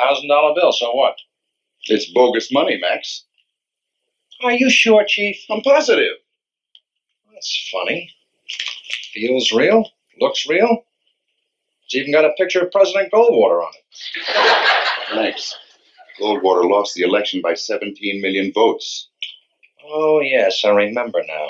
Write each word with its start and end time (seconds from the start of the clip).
thousand 0.00 0.28
dollar 0.28 0.54
bill. 0.54 0.72
So 0.72 0.92
what? 0.92 1.16
It's 1.84 2.10
bogus 2.12 2.52
money, 2.52 2.78
Max. 2.80 3.24
Are 4.42 4.52
you 4.52 4.70
sure, 4.70 5.04
Chief? 5.06 5.36
I'm 5.50 5.60
positive. 5.62 6.14
That's 7.32 7.70
funny. 7.72 8.10
Feels 9.12 9.52
real. 9.52 9.88
Looks 10.20 10.48
real. 10.48 10.84
It's 11.84 11.94
even 11.94 12.12
got 12.12 12.24
a 12.24 12.32
picture 12.38 12.60
of 12.60 12.70
President 12.72 13.12
Goldwater 13.12 13.62
on 13.64 13.72
it. 13.74 15.14
Max, 15.14 15.56
Goldwater 16.20 16.68
lost 16.68 16.94
the 16.94 17.02
election 17.02 17.40
by 17.42 17.54
17 17.54 18.22
million 18.22 18.52
votes. 18.54 19.08
Oh, 19.84 20.20
yes, 20.20 20.60
I 20.64 20.70
remember 20.70 21.22
now. 21.26 21.46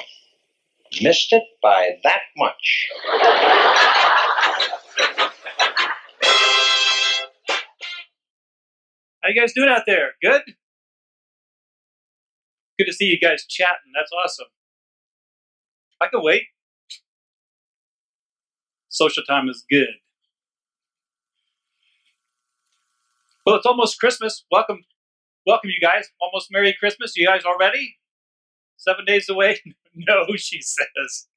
Missed 1.02 1.32
it 1.32 1.42
by 1.62 1.98
that 2.04 2.22
much. 2.36 2.88
you 9.30 9.40
guys 9.40 9.52
doing 9.52 9.68
out 9.68 9.82
there? 9.86 10.12
Good? 10.22 10.42
Good 12.78 12.86
to 12.86 12.92
see 12.92 13.06
you 13.06 13.18
guys 13.20 13.44
chatting. 13.46 13.92
That's 13.94 14.10
awesome. 14.24 14.46
I 16.00 16.08
can 16.08 16.22
wait. 16.22 16.44
Social 18.88 19.22
time 19.22 19.48
is 19.48 19.64
good. 19.70 19.88
Well, 23.46 23.56
it's 23.56 23.66
almost 23.66 23.98
Christmas. 24.00 24.44
Welcome, 24.50 24.80
welcome, 25.46 25.70
you 25.70 25.80
guys. 25.80 26.08
Almost 26.20 26.48
Merry 26.50 26.76
Christmas. 26.78 27.16
You 27.16 27.26
guys 27.26 27.44
already? 27.44 27.96
Seven 28.76 29.04
days 29.04 29.28
away? 29.28 29.60
no, 29.94 30.24
she 30.36 30.60
says. 30.62 31.28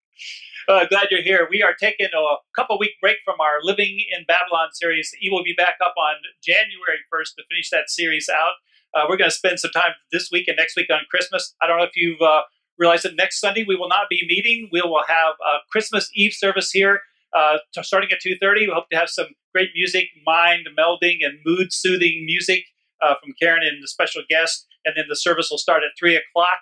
Uh, 0.67 0.85
glad 0.85 1.07
you're 1.11 1.21
here. 1.21 1.47
We 1.49 1.61
are 1.61 1.73
taking 1.73 2.07
a 2.07 2.35
couple 2.55 2.79
week 2.79 2.93
break 3.01 3.17
from 3.25 3.35
our 3.41 3.59
Living 3.61 3.99
in 4.15 4.23
Babylon 4.27 4.69
series. 4.73 5.11
E 5.21 5.29
will 5.29 5.43
be 5.43 5.53
back 5.57 5.75
up 5.85 5.93
on 5.97 6.15
January 6.41 6.99
1st 7.13 7.35
to 7.35 7.43
finish 7.49 7.69
that 7.71 7.89
series 7.89 8.29
out. 8.29 8.53
Uh, 8.93 9.05
we're 9.09 9.17
going 9.17 9.29
to 9.29 9.35
spend 9.35 9.59
some 9.59 9.71
time 9.71 9.91
this 10.11 10.29
week 10.31 10.47
and 10.47 10.55
next 10.55 10.77
week 10.77 10.87
on 10.91 11.01
Christmas. 11.09 11.53
I 11.61 11.67
don't 11.67 11.77
know 11.77 11.83
if 11.83 11.95
you've 11.95 12.21
uh, 12.21 12.41
realized 12.77 13.03
that 13.03 13.15
next 13.17 13.41
Sunday 13.41 13.65
we 13.67 13.75
will 13.75 13.89
not 13.89 14.07
be 14.09 14.25
meeting. 14.27 14.69
We 14.71 14.81
will 14.81 15.03
have 15.07 15.33
a 15.45 15.59
Christmas 15.71 16.09
Eve 16.15 16.33
service 16.33 16.71
here 16.71 17.01
uh, 17.35 17.57
starting 17.81 18.09
at 18.11 18.19
2.30. 18.25 18.67
We 18.67 18.71
hope 18.73 18.89
to 18.91 18.97
have 18.97 19.09
some 19.09 19.27
great 19.53 19.69
music, 19.75 20.05
mind 20.25 20.67
melding 20.77 21.17
and 21.25 21.39
mood 21.45 21.73
soothing 21.73 22.23
music 22.25 22.63
uh, 23.01 23.15
from 23.21 23.33
Karen 23.41 23.63
and 23.67 23.83
the 23.83 23.87
special 23.87 24.21
guest. 24.29 24.67
And 24.85 24.95
then 24.95 25.05
the 25.09 25.15
service 25.15 25.49
will 25.51 25.57
start 25.57 25.83
at 25.83 25.91
3 25.99 26.15
o'clock 26.15 26.59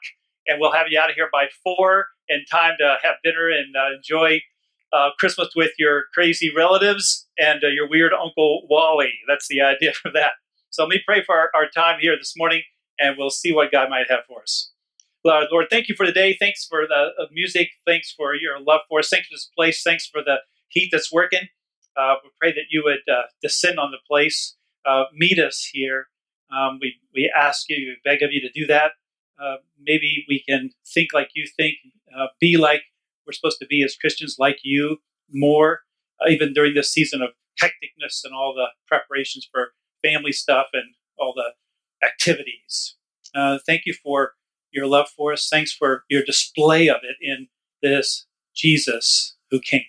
and 0.48 0.60
we'll 0.60 0.72
have 0.72 0.88
you 0.90 1.00
out 1.00 1.10
of 1.10 1.16
here 1.16 1.30
by 1.32 1.46
4 1.64 2.08
in 2.32 2.46
time 2.50 2.76
to 2.80 2.98
have 3.04 3.16
dinner 3.24 3.50
and 3.50 3.76
uh, 3.76 3.96
enjoy 3.96 4.40
uh, 4.94 5.10
Christmas 5.20 5.50
with 5.56 5.72
your 5.78 6.06
crazy 6.14 6.52
relatives 6.56 7.28
and 7.38 7.64
uh, 7.64 7.68
your 7.68 7.90
weird 7.90 8.14
Uncle 8.14 8.68
Wally. 8.70 9.12
That's 9.28 9.48
the 9.48 9.62
idea 9.62 9.94
for 9.94 10.12
that. 10.14 10.32
So 10.70 10.84
let 10.84 10.90
me 10.90 11.02
pray 11.06 11.24
for 11.24 11.36
our, 11.36 11.50
our 11.54 11.68
time 11.70 12.00
here 12.00 12.16
this 12.18 12.34
morning, 12.38 12.62
and 13.00 13.16
we'll 13.18 13.30
see 13.30 13.52
what 13.52 13.72
God 13.72 13.90
might 13.90 14.10
have 14.10 14.22
for 14.28 14.42
us. 14.42 14.72
Lord, 15.24 15.48
Lord 15.52 15.66
thank 15.70 15.90
you 15.90 15.96
for 15.96 16.06
the 16.06 16.12
day. 16.12 16.36
Thanks 16.40 16.66
for 16.66 16.88
the 16.88 17.10
uh, 17.22 17.26
music. 17.32 17.70
Thanks 17.86 18.12
for 18.12 18.34
your 18.34 18.60
love 18.60 18.82
for 18.90 19.00
us. 19.00 19.10
Thanks 19.10 19.28
for 19.28 19.36
this 19.36 19.52
place. 19.56 19.84
Thanks 19.84 20.08
for 20.08 20.22
the 20.24 20.38
heat 20.70 20.90
that's 20.92 21.12
working. 21.12 21.48
Uh, 21.98 22.16
we 22.24 22.30
pray 22.40 22.52
that 22.54 22.68
you 22.72 22.82
would 22.86 23.14
uh, 23.14 23.24
descend 23.42 23.78
on 23.78 23.92
the 23.92 23.98
place, 24.10 24.56
meet 25.14 25.38
us 25.38 25.70
here. 25.72 26.08
Um, 26.52 26.80
we, 26.82 26.96
we 27.14 27.32
ask 27.38 27.70
you, 27.70 27.76
we 27.78 27.98
beg 28.04 28.24
of 28.24 28.32
you 28.32 28.42
to 28.42 28.50
do 28.50 28.66
that. 28.68 28.92
Maybe 29.80 30.26
we 30.28 30.44
can 30.48 30.72
think 30.86 31.10
like 31.14 31.30
you 31.34 31.46
think, 31.58 31.76
uh, 32.18 32.28
be 32.40 32.58
like 32.58 32.82
we're 33.26 33.34
supposed 33.34 33.60
to 33.60 33.68
be 33.68 33.84
as 33.84 33.96
Christians, 33.96 34.38
like 34.40 34.60
you 34.64 34.98
more, 35.32 35.82
uh, 36.20 36.30
even 36.30 36.54
during 36.54 36.74
this 36.74 36.92
season 36.92 37.22
of 37.22 37.30
hecticness 37.62 38.24
and 38.24 38.34
all 38.34 38.54
the 38.54 38.68
preparations 38.88 39.48
for 39.52 39.74
family 40.04 40.32
stuff 40.32 40.68
and 40.74 40.96
all 41.18 41.34
the 41.36 41.54
activities. 42.06 42.96
Uh, 43.36 43.60
thank 43.66 43.84
you 43.86 43.94
for 43.94 44.34
your 44.72 44.88
love 44.88 45.08
for 45.16 45.34
us. 45.34 45.48
Thanks 45.50 45.72
for 45.72 46.04
your 46.10 46.24
display 46.24 46.88
of 46.88 46.98
it 47.04 47.16
in 47.22 47.48
this 47.82 48.26
Jesus 48.56 49.36
who 49.50 49.60
came 49.60 49.84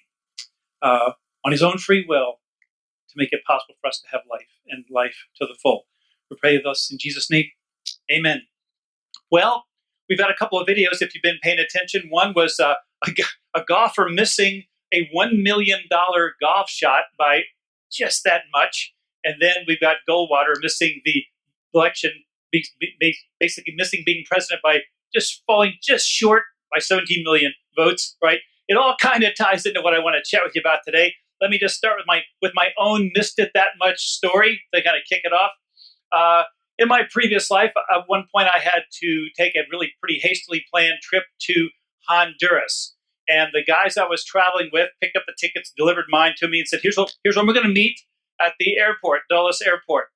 uh, 0.83 1.13
on 1.45 1.53
his 1.53 1.63
own 1.63 1.79
free 1.79 2.05
will 2.07 2.41
to 3.09 3.15
make 3.17 3.33
it 3.33 3.45
possible 3.47 3.75
for 3.81 3.89
us 3.89 4.01
to 4.01 4.09
have 4.11 4.23
life 4.31 4.47
and 4.69 4.85
life 4.91 5.27
to 5.37 5.47
the 5.47 5.57
full. 5.63 5.87
We 6.31 6.37
pray 6.41 6.61
this 6.63 6.89
in 6.91 6.99
Jesus' 6.99 7.31
name. 7.31 7.47
Amen. 8.11 8.43
Well, 9.33 9.65
We've 10.13 10.21
had 10.21 10.31
a 10.31 10.37
couple 10.37 10.61
of 10.61 10.69
videos 10.69 11.01
if 11.01 11.15
you've 11.15 11.23
been 11.23 11.39
paying 11.43 11.59
attention. 11.59 12.03
One 12.11 12.35
was 12.35 12.61
uh, 12.61 12.75
a, 13.07 13.11
a 13.55 13.65
golfer 13.67 14.11
missing 14.11 14.65
a 14.93 15.09
$1 15.17 15.43
million 15.43 15.79
golf 15.89 16.69
shot 16.69 17.05
by 17.19 17.45
just 17.91 18.25
that 18.25 18.43
much. 18.53 18.93
And 19.25 19.37
then 19.41 19.65
we've 19.67 19.81
got 19.81 19.97
Goldwater 20.07 20.55
missing 20.61 21.01
the 21.07 21.25
election, 21.73 22.11
basically 23.41 23.73
missing 23.75 24.03
being 24.05 24.25
president 24.31 24.61
by 24.63 24.81
just 25.15 25.43
falling 25.47 25.75
just 25.83 26.07
short 26.07 26.43
by 26.71 26.79
17 26.79 27.25
million 27.25 27.55
votes, 27.75 28.17
right? 28.23 28.41
It 28.69 28.77
all 28.77 28.97
kind 29.01 29.23
of 29.23 29.35
ties 29.35 29.65
into 29.65 29.81
what 29.81 29.95
I 29.95 29.99
want 29.99 30.17
to 30.23 30.31
chat 30.31 30.43
with 30.45 30.55
you 30.55 30.61
about 30.61 30.81
today. 30.85 31.15
Let 31.41 31.51
me 31.51 31.59
just 31.59 31.77
start 31.77 31.95
with 31.97 32.07
my 32.07 32.21
with 32.43 32.53
my 32.55 32.69
own 32.79 33.11
missed 33.15 33.39
it 33.39 33.51
that 33.55 33.69
much 33.79 33.99
story 33.99 34.61
to 34.75 34.83
kind 34.83 34.97
of 34.97 35.03
kick 35.09 35.23
it 35.25 35.33
off. 35.33 35.53
Uh, 36.13 36.45
in 36.79 36.89
my 36.89 37.03
previous 37.11 37.51
life, 37.51 37.73
at 37.95 38.05
one 38.07 38.25
point 38.35 38.49
I 38.49 38.59
had 38.59 38.83
to 39.01 39.27
take 39.37 39.55
a 39.55 39.61
really 39.71 39.93
pretty 40.01 40.19
hastily 40.23 40.65
planned 40.73 41.01
trip 41.03 41.25
to 41.43 41.69
Honduras. 42.09 42.95
And 43.29 43.51
the 43.53 43.65
guys 43.65 43.97
I 43.97 44.07
was 44.07 44.25
traveling 44.25 44.71
with 44.73 44.91
picked 45.01 45.17
up 45.17 45.25
the 45.27 45.35
tickets, 45.39 45.73
delivered 45.77 46.07
mine 46.09 46.33
to 46.39 46.49
me, 46.49 46.59
and 46.59 46.69
said, 46.69 46.81
Here's, 46.83 46.97
what, 46.97 47.15
here's 47.23 47.37
where 47.37 47.47
we're 47.47 47.53
going 47.53 47.67
to 47.67 47.73
meet 47.73 48.01
at 48.41 48.55
the 48.59 48.79
airport, 48.79 49.23
Dulles 49.31 49.63
Airport. 49.65 50.07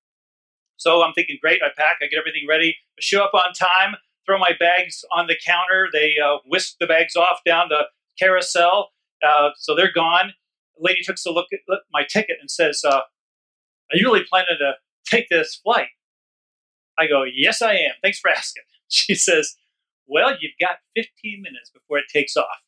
So 0.76 1.02
I'm 1.02 1.12
thinking, 1.12 1.38
Great, 1.40 1.60
I 1.62 1.68
pack, 1.76 1.98
I 2.02 2.06
get 2.06 2.18
everything 2.18 2.46
ready, 2.48 2.70
I 2.98 3.00
show 3.00 3.22
up 3.22 3.32
on 3.34 3.52
time, 3.52 3.96
throw 4.26 4.38
my 4.38 4.50
bags 4.58 5.04
on 5.12 5.28
the 5.28 5.36
counter. 5.46 5.88
They 5.92 6.14
uh, 6.22 6.38
whisk 6.44 6.76
the 6.80 6.86
bags 6.86 7.16
off 7.16 7.38
down 7.46 7.68
the 7.68 7.84
carousel. 8.18 8.90
Uh, 9.26 9.50
so 9.56 9.74
they're 9.74 9.92
gone. 9.92 10.32
The 10.76 10.84
lady 10.84 11.02
takes 11.02 11.24
a 11.24 11.30
look 11.30 11.46
at 11.52 11.60
my 11.92 12.02
ticket 12.02 12.36
and 12.40 12.50
says, 12.50 12.82
uh, 12.84 12.90
Are 12.90 13.94
you 13.94 14.06
really 14.06 14.24
planning 14.28 14.58
to 14.58 14.72
take 15.06 15.28
this 15.30 15.60
flight? 15.62 15.88
I 16.98 17.06
go, 17.06 17.24
Yes, 17.24 17.62
I 17.62 17.72
am. 17.72 17.92
Thanks 18.02 18.18
for 18.18 18.30
asking. 18.36 18.64
She 18.88 19.14
says, 19.14 19.56
Well, 20.06 20.36
you've 20.40 20.58
got 20.60 20.78
15 20.94 21.42
minutes 21.42 21.70
before 21.70 21.98
it 21.98 22.06
takes 22.12 22.36
off. 22.36 22.62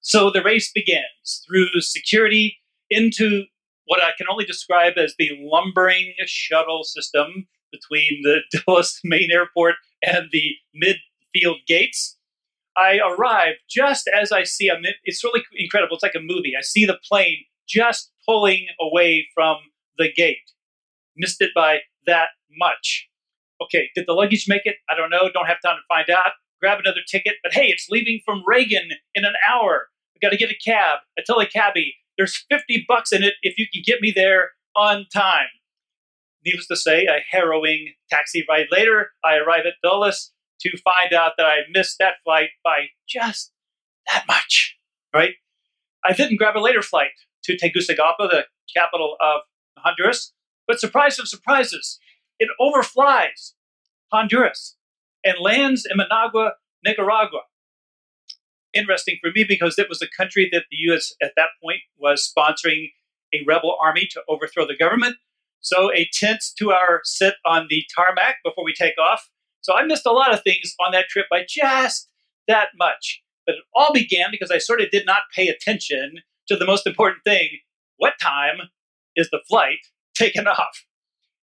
So 0.00 0.30
the 0.30 0.42
race 0.42 0.70
begins 0.72 1.44
through 1.46 1.68
security 1.80 2.58
into 2.88 3.44
what 3.84 4.02
I 4.02 4.10
can 4.16 4.26
only 4.30 4.44
describe 4.44 4.94
as 4.96 5.14
the 5.18 5.30
lumbering 5.40 6.14
shuttle 6.26 6.84
system 6.84 7.48
between 7.72 8.22
the 8.22 8.40
Dulles 8.66 9.00
main 9.04 9.30
airport 9.30 9.76
and 10.02 10.28
the 10.32 10.52
midfield 10.80 11.66
gates. 11.66 12.16
I 12.76 12.98
arrive 12.98 13.56
just 13.68 14.08
as 14.08 14.32
I 14.32 14.44
see, 14.44 14.68
a, 14.68 14.76
it's 15.04 15.22
really 15.24 15.42
incredible. 15.56 15.96
It's 15.96 16.02
like 16.02 16.14
a 16.14 16.20
movie. 16.20 16.54
I 16.56 16.62
see 16.62 16.86
the 16.86 16.98
plane 17.06 17.44
just 17.68 18.10
pulling 18.26 18.68
away 18.80 19.26
from 19.34 19.56
the 19.98 20.10
gate. 20.12 20.38
Missed 21.16 21.42
it 21.42 21.50
by 21.54 21.80
that 22.06 22.28
much. 22.58 23.09
Okay, 23.62 23.90
did 23.94 24.06
the 24.06 24.12
luggage 24.12 24.46
make 24.48 24.62
it? 24.64 24.76
I 24.88 24.96
don't 24.96 25.10
know. 25.10 25.30
Don't 25.32 25.46
have 25.46 25.60
time 25.64 25.76
to 25.76 25.82
find 25.88 26.08
out. 26.10 26.32
Grab 26.60 26.78
another 26.78 27.00
ticket. 27.08 27.36
But 27.42 27.52
hey, 27.52 27.66
it's 27.66 27.88
leaving 27.90 28.20
from 28.24 28.42
Reagan 28.46 28.90
in 29.14 29.24
an 29.24 29.34
hour. 29.48 29.88
I've 30.14 30.20
got 30.20 30.30
to 30.30 30.36
get 30.36 30.50
a 30.50 30.56
cab. 30.64 31.00
I 31.18 31.22
tell 31.24 31.38
the 31.38 31.46
cabbie, 31.46 31.94
there's 32.16 32.44
50 32.50 32.84
bucks 32.88 33.12
in 33.12 33.22
it 33.22 33.34
if 33.42 33.58
you 33.58 33.66
can 33.72 33.82
get 33.84 34.00
me 34.00 34.12
there 34.14 34.50
on 34.76 35.06
time. 35.12 35.48
Needless 36.44 36.68
to 36.68 36.76
say, 36.76 37.04
a 37.04 37.20
harrowing 37.30 37.92
taxi 38.10 38.44
ride 38.48 38.66
later, 38.70 39.10
I 39.24 39.36
arrive 39.36 39.66
at 39.66 39.74
Dulles 39.82 40.32
to 40.60 40.70
find 40.78 41.12
out 41.12 41.32
that 41.36 41.46
I 41.46 41.60
missed 41.70 41.96
that 41.98 42.14
flight 42.24 42.50
by 42.64 42.86
just 43.08 43.52
that 44.06 44.24
much, 44.26 44.76
right? 45.14 45.34
I 46.04 46.12
didn't 46.12 46.36
grab 46.36 46.56
a 46.56 46.60
later 46.60 46.82
flight 46.82 47.10
to 47.44 47.56
Tegucigalpa, 47.56 48.28
the 48.28 48.44
capital 48.74 49.16
of 49.20 49.40
Honduras. 49.78 50.32
But 50.66 50.80
surprise 50.80 51.18
of 51.18 51.28
surprises, 51.28 51.98
it 52.38 52.48
overflies 52.60 53.54
Honduras 54.12 54.76
and 55.24 55.38
lands 55.40 55.86
in 55.88 55.96
Managua, 55.96 56.52
Nicaragua. 56.84 57.40
Interesting 58.72 59.18
for 59.20 59.30
me 59.34 59.44
because 59.44 59.78
it 59.78 59.88
was 59.88 59.98
the 59.98 60.08
country 60.16 60.48
that 60.52 60.64
the 60.70 60.76
U.S. 60.88 61.12
at 61.22 61.32
that 61.36 61.48
point 61.62 61.80
was 61.98 62.32
sponsoring 62.32 62.90
a 63.32 63.44
rebel 63.46 63.76
army 63.82 64.08
to 64.12 64.22
overthrow 64.28 64.66
the 64.66 64.76
government. 64.76 65.16
So 65.60 65.92
a 65.92 66.08
tense 66.12 66.52
two-hour 66.56 67.02
sit 67.04 67.34
on 67.44 67.66
the 67.68 67.84
tarmac 67.94 68.36
before 68.44 68.64
we 68.64 68.72
take 68.72 68.98
off. 68.98 69.28
So 69.60 69.74
I 69.74 69.84
missed 69.84 70.06
a 70.06 70.12
lot 70.12 70.32
of 70.32 70.42
things 70.42 70.74
on 70.84 70.92
that 70.92 71.08
trip 71.08 71.26
by 71.30 71.44
just 71.46 72.08
that 72.48 72.68
much. 72.78 73.22
But 73.46 73.56
it 73.56 73.62
all 73.74 73.92
began 73.92 74.30
because 74.30 74.50
I 74.50 74.58
sort 74.58 74.80
of 74.80 74.90
did 74.90 75.04
not 75.04 75.22
pay 75.34 75.48
attention 75.48 76.20
to 76.48 76.56
the 76.56 76.66
most 76.66 76.86
important 76.86 77.24
thing. 77.24 77.48
What 77.96 78.14
time 78.20 78.70
is 79.16 79.28
the 79.30 79.40
flight 79.48 79.78
taking 80.14 80.46
off? 80.46 80.84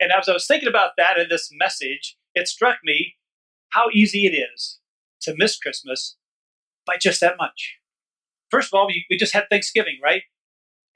And 0.01 0.13
as 0.13 0.29
I 0.29 0.33
was 0.33 0.47
thinking 0.47 0.69
about 0.69 0.93
that 0.97 1.19
in 1.19 1.29
this 1.29 1.51
message, 1.53 2.17
it 2.35 2.49
struck 2.49 2.79
me 2.85 3.15
how 3.71 3.87
easy 3.93 4.27
it 4.27 4.37
is 4.37 4.79
to 5.23 5.35
miss 5.37 5.59
Christmas 5.59 6.17
by 6.87 6.95
just 7.01 7.21
that 7.21 7.37
much. 7.39 7.77
First 8.51 8.73
of 8.73 8.79
all, 8.79 8.87
we, 8.87 9.05
we 9.11 9.17
just 9.17 9.33
had 9.33 9.45
Thanksgiving, 9.51 9.99
right? 10.03 10.23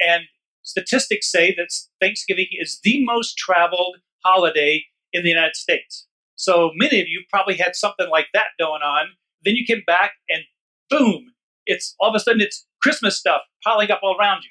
And 0.01 0.25
statistics 0.63 1.31
say 1.31 1.55
that 1.57 1.69
Thanksgiving 2.01 2.49
is 2.53 2.81
the 2.83 3.05
most 3.05 3.37
traveled 3.37 3.97
holiday 4.25 4.85
in 5.13 5.23
the 5.23 5.31
United 5.31 5.57
States. 5.57 6.07
So 6.37 6.71
many 6.75 7.01
of 7.01 7.09
you 7.09 7.25
probably 7.31 7.57
had 7.57 7.75
something 7.75 8.09
like 8.09 8.27
that 8.33 8.49
going 8.59 8.83
on. 8.83 9.09
Then 9.45 9.57
you 9.57 9.65
came 9.67 9.83
back 9.87 10.13
and 10.29 10.43
boom, 10.89 11.33
it's 11.67 11.95
all 11.99 12.11
of 12.11 12.15
a 12.15 12.21
sudden 12.21 12.41
it's 12.41 12.67
Christmas 12.83 13.19
stuff 13.19 13.43
piling 13.65 13.91
up 13.91 14.01
all 14.03 14.17
around 14.19 14.43
you. 14.45 14.51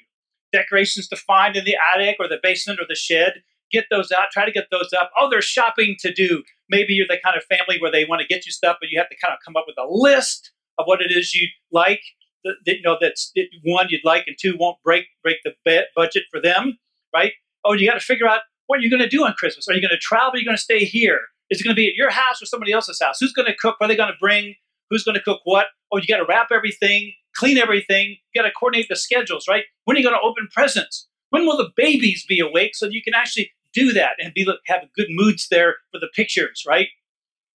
Decorations 0.52 1.08
to 1.08 1.16
find 1.16 1.56
in 1.56 1.64
the 1.64 1.76
attic 1.94 2.16
or 2.18 2.28
the 2.28 2.38
basement 2.42 2.80
or 2.80 2.86
the 2.88 2.94
shed. 2.94 3.42
Get 3.70 3.86
those 3.90 4.10
out. 4.12 4.26
Try 4.32 4.44
to 4.44 4.52
get 4.52 4.68
those 4.70 4.90
up. 4.98 5.10
Oh, 5.18 5.28
there's 5.30 5.44
shopping 5.44 5.96
to 6.00 6.12
do. 6.12 6.42
Maybe 6.70 6.94
you're 6.94 7.06
the 7.08 7.18
kind 7.22 7.36
of 7.36 7.44
family 7.44 7.80
where 7.80 7.90
they 7.90 8.04
want 8.04 8.20
to 8.22 8.26
get 8.26 8.46
you 8.46 8.52
stuff, 8.52 8.76
but 8.80 8.90
you 8.90 8.98
have 8.98 9.08
to 9.10 9.16
kind 9.22 9.32
of 9.32 9.40
come 9.44 9.56
up 9.56 9.64
with 9.66 9.76
a 9.78 9.86
list 9.88 10.52
of 10.78 10.86
what 10.86 11.00
it 11.00 11.10
is 11.10 11.34
you 11.34 11.48
like. 11.72 12.00
That, 12.44 12.54
you 12.66 12.82
know 12.82 12.96
that's 13.00 13.32
one 13.64 13.86
you'd 13.90 14.04
like, 14.04 14.24
and 14.26 14.36
two 14.40 14.56
won't 14.58 14.78
break 14.84 15.06
break 15.22 15.38
the 15.44 15.52
budget 15.96 16.24
for 16.30 16.40
them, 16.40 16.78
right? 17.12 17.32
Oh, 17.64 17.72
you 17.72 17.86
got 17.86 17.94
to 17.94 18.04
figure 18.04 18.28
out 18.28 18.40
what 18.68 18.80
you're 18.80 18.90
going 18.90 19.02
to 19.02 19.08
do 19.08 19.24
on 19.24 19.34
Christmas. 19.34 19.66
Are 19.68 19.74
you 19.74 19.80
going 19.80 19.90
to 19.90 19.98
travel? 19.98 20.34
Are 20.34 20.38
you 20.38 20.44
going 20.44 20.56
to 20.56 20.62
stay 20.62 20.84
here? 20.84 21.20
Is 21.50 21.60
it 21.60 21.64
going 21.64 21.74
to 21.74 21.78
be 21.78 21.88
at 21.88 21.94
your 21.94 22.10
house 22.10 22.40
or 22.40 22.46
somebody 22.46 22.72
else's 22.72 23.00
house? 23.02 23.16
Who's 23.18 23.32
going 23.32 23.46
to 23.46 23.56
cook? 23.56 23.76
What 23.78 23.86
are 23.86 23.88
they 23.88 23.96
going 23.96 24.12
to 24.12 24.18
bring? 24.20 24.54
Who's 24.90 25.02
going 25.02 25.16
to 25.16 25.22
cook 25.22 25.40
what? 25.44 25.66
Oh, 25.92 25.98
you 25.98 26.06
got 26.06 26.18
to 26.18 26.26
wrap 26.28 26.48
everything, 26.52 27.12
clean 27.34 27.58
everything. 27.58 28.16
You 28.32 28.42
got 28.42 28.46
to 28.46 28.54
coordinate 28.54 28.88
the 28.88 28.96
schedules, 28.96 29.46
right? 29.48 29.64
When 29.84 29.96
are 29.96 30.00
you 30.00 30.08
going 30.08 30.18
to 30.18 30.26
open 30.26 30.48
presents? 30.52 31.08
When 31.30 31.44
will 31.44 31.56
the 31.56 31.70
babies 31.76 32.24
be 32.28 32.40
awake 32.40 32.74
so 32.74 32.86
you 32.86 33.02
can 33.02 33.14
actually 33.14 33.52
do 33.74 33.92
that 33.92 34.12
and 34.18 34.34
be 34.34 34.46
have 34.66 34.82
good 34.96 35.08
moods 35.10 35.48
there 35.50 35.76
for 35.92 35.98
the 35.98 36.08
pictures, 36.14 36.64
right? 36.66 36.88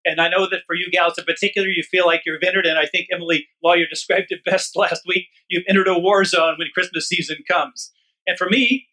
And 0.05 0.21
I 0.21 0.29
know 0.29 0.49
that 0.49 0.63
for 0.67 0.75
you 0.75 0.91
gals 0.91 1.19
in 1.19 1.25
particular, 1.25 1.69
you 1.69 1.83
feel 1.83 2.07
like 2.07 2.23
you've 2.25 2.43
entered, 2.43 2.67
and 2.67 2.79
I 2.79 2.87
think 2.87 3.09
Emily 3.13 3.47
Lawyer 3.63 3.85
described 3.89 4.29
it 4.31 4.45
best 4.45 4.77
last 4.77 5.03
week. 5.07 5.27
You've 5.49 5.65
entered 5.69 5.89
a 5.89 5.99
war 5.99 6.25
zone 6.25 6.55
when 6.59 6.69
Christmas 6.73 7.09
season 7.09 7.39
comes. 7.49 7.93
And 8.27 8.39
for 8.39 8.49
me, 8.49 8.87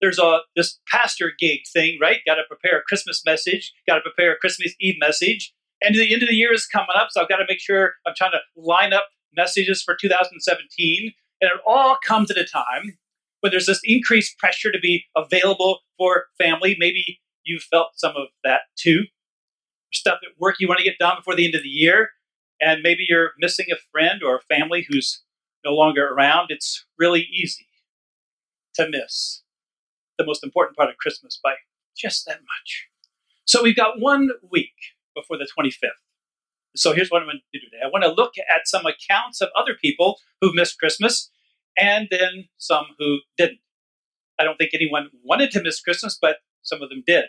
there's 0.00 0.18
a 0.18 0.40
this 0.54 0.78
pastor 0.88 1.32
gig 1.38 1.60
thing, 1.72 1.98
right? 2.00 2.18
Got 2.26 2.34
to 2.36 2.42
prepare 2.48 2.78
a 2.78 2.82
Christmas 2.82 3.22
message, 3.24 3.72
got 3.86 3.96
to 3.96 4.00
prepare 4.00 4.32
a 4.32 4.36
Christmas 4.36 4.74
Eve 4.80 4.96
message, 4.98 5.54
and 5.82 5.94
the 5.94 6.12
end 6.12 6.22
of 6.22 6.28
the 6.28 6.34
year 6.34 6.52
is 6.52 6.66
coming 6.66 6.88
up, 6.94 7.08
so 7.10 7.20
I've 7.20 7.28
got 7.28 7.36
to 7.36 7.46
make 7.48 7.60
sure 7.60 7.94
I'm 8.06 8.14
trying 8.16 8.32
to 8.32 8.40
line 8.56 8.92
up 8.92 9.06
messages 9.36 9.82
for 9.82 9.96
2017, 9.96 11.12
and 11.40 11.50
it 11.50 11.60
all 11.66 11.96
comes 12.04 12.30
at 12.30 12.36
a 12.36 12.44
time 12.44 12.98
when 13.44 13.50
there's 13.50 13.66
this 13.66 13.82
increased 13.84 14.38
pressure 14.38 14.72
to 14.72 14.78
be 14.78 15.04
available 15.14 15.80
for 15.98 16.28
family. 16.38 16.76
Maybe 16.78 17.20
you 17.44 17.58
felt 17.58 17.88
some 17.94 18.16
of 18.16 18.28
that 18.42 18.62
too. 18.74 19.02
Stuff 19.92 20.20
at 20.22 20.40
work 20.40 20.54
you 20.60 20.66
want 20.66 20.78
to 20.78 20.84
get 20.84 20.96
done 20.98 21.16
before 21.18 21.36
the 21.36 21.44
end 21.44 21.54
of 21.54 21.62
the 21.62 21.68
year, 21.68 22.12
and 22.58 22.80
maybe 22.82 23.04
you're 23.06 23.32
missing 23.38 23.66
a 23.70 23.76
friend 23.92 24.22
or 24.22 24.36
a 24.36 24.54
family 24.54 24.86
who's 24.88 25.24
no 25.62 25.72
longer 25.72 26.08
around. 26.08 26.46
It's 26.48 26.86
really 26.98 27.28
easy 27.30 27.66
to 28.76 28.88
miss 28.88 29.42
the 30.16 30.24
most 30.24 30.42
important 30.42 30.78
part 30.78 30.88
of 30.88 30.96
Christmas 30.96 31.38
by 31.44 31.56
just 31.94 32.24
that 32.24 32.38
much. 32.38 32.86
So 33.44 33.62
we've 33.62 33.76
got 33.76 34.00
one 34.00 34.30
week 34.50 34.72
before 35.14 35.36
the 35.36 35.46
25th. 35.46 35.90
So 36.76 36.94
here's 36.94 37.10
what 37.10 37.20
I'm 37.20 37.28
going 37.28 37.40
to 37.52 37.58
do 37.58 37.62
today. 37.62 37.82
I 37.84 37.88
want 37.88 38.04
to 38.04 38.10
look 38.10 38.32
at 38.38 38.66
some 38.66 38.86
accounts 38.86 39.42
of 39.42 39.50
other 39.54 39.74
people 39.78 40.16
who 40.40 40.54
missed 40.54 40.78
Christmas 40.78 41.30
and 41.76 42.08
then 42.10 42.48
some 42.58 42.86
who 42.98 43.18
didn't. 43.36 43.58
I 44.38 44.44
don't 44.44 44.56
think 44.56 44.70
anyone 44.74 45.10
wanted 45.22 45.50
to 45.52 45.62
miss 45.62 45.80
Christmas, 45.80 46.18
but 46.20 46.38
some 46.62 46.82
of 46.82 46.88
them 46.88 47.02
did. 47.06 47.26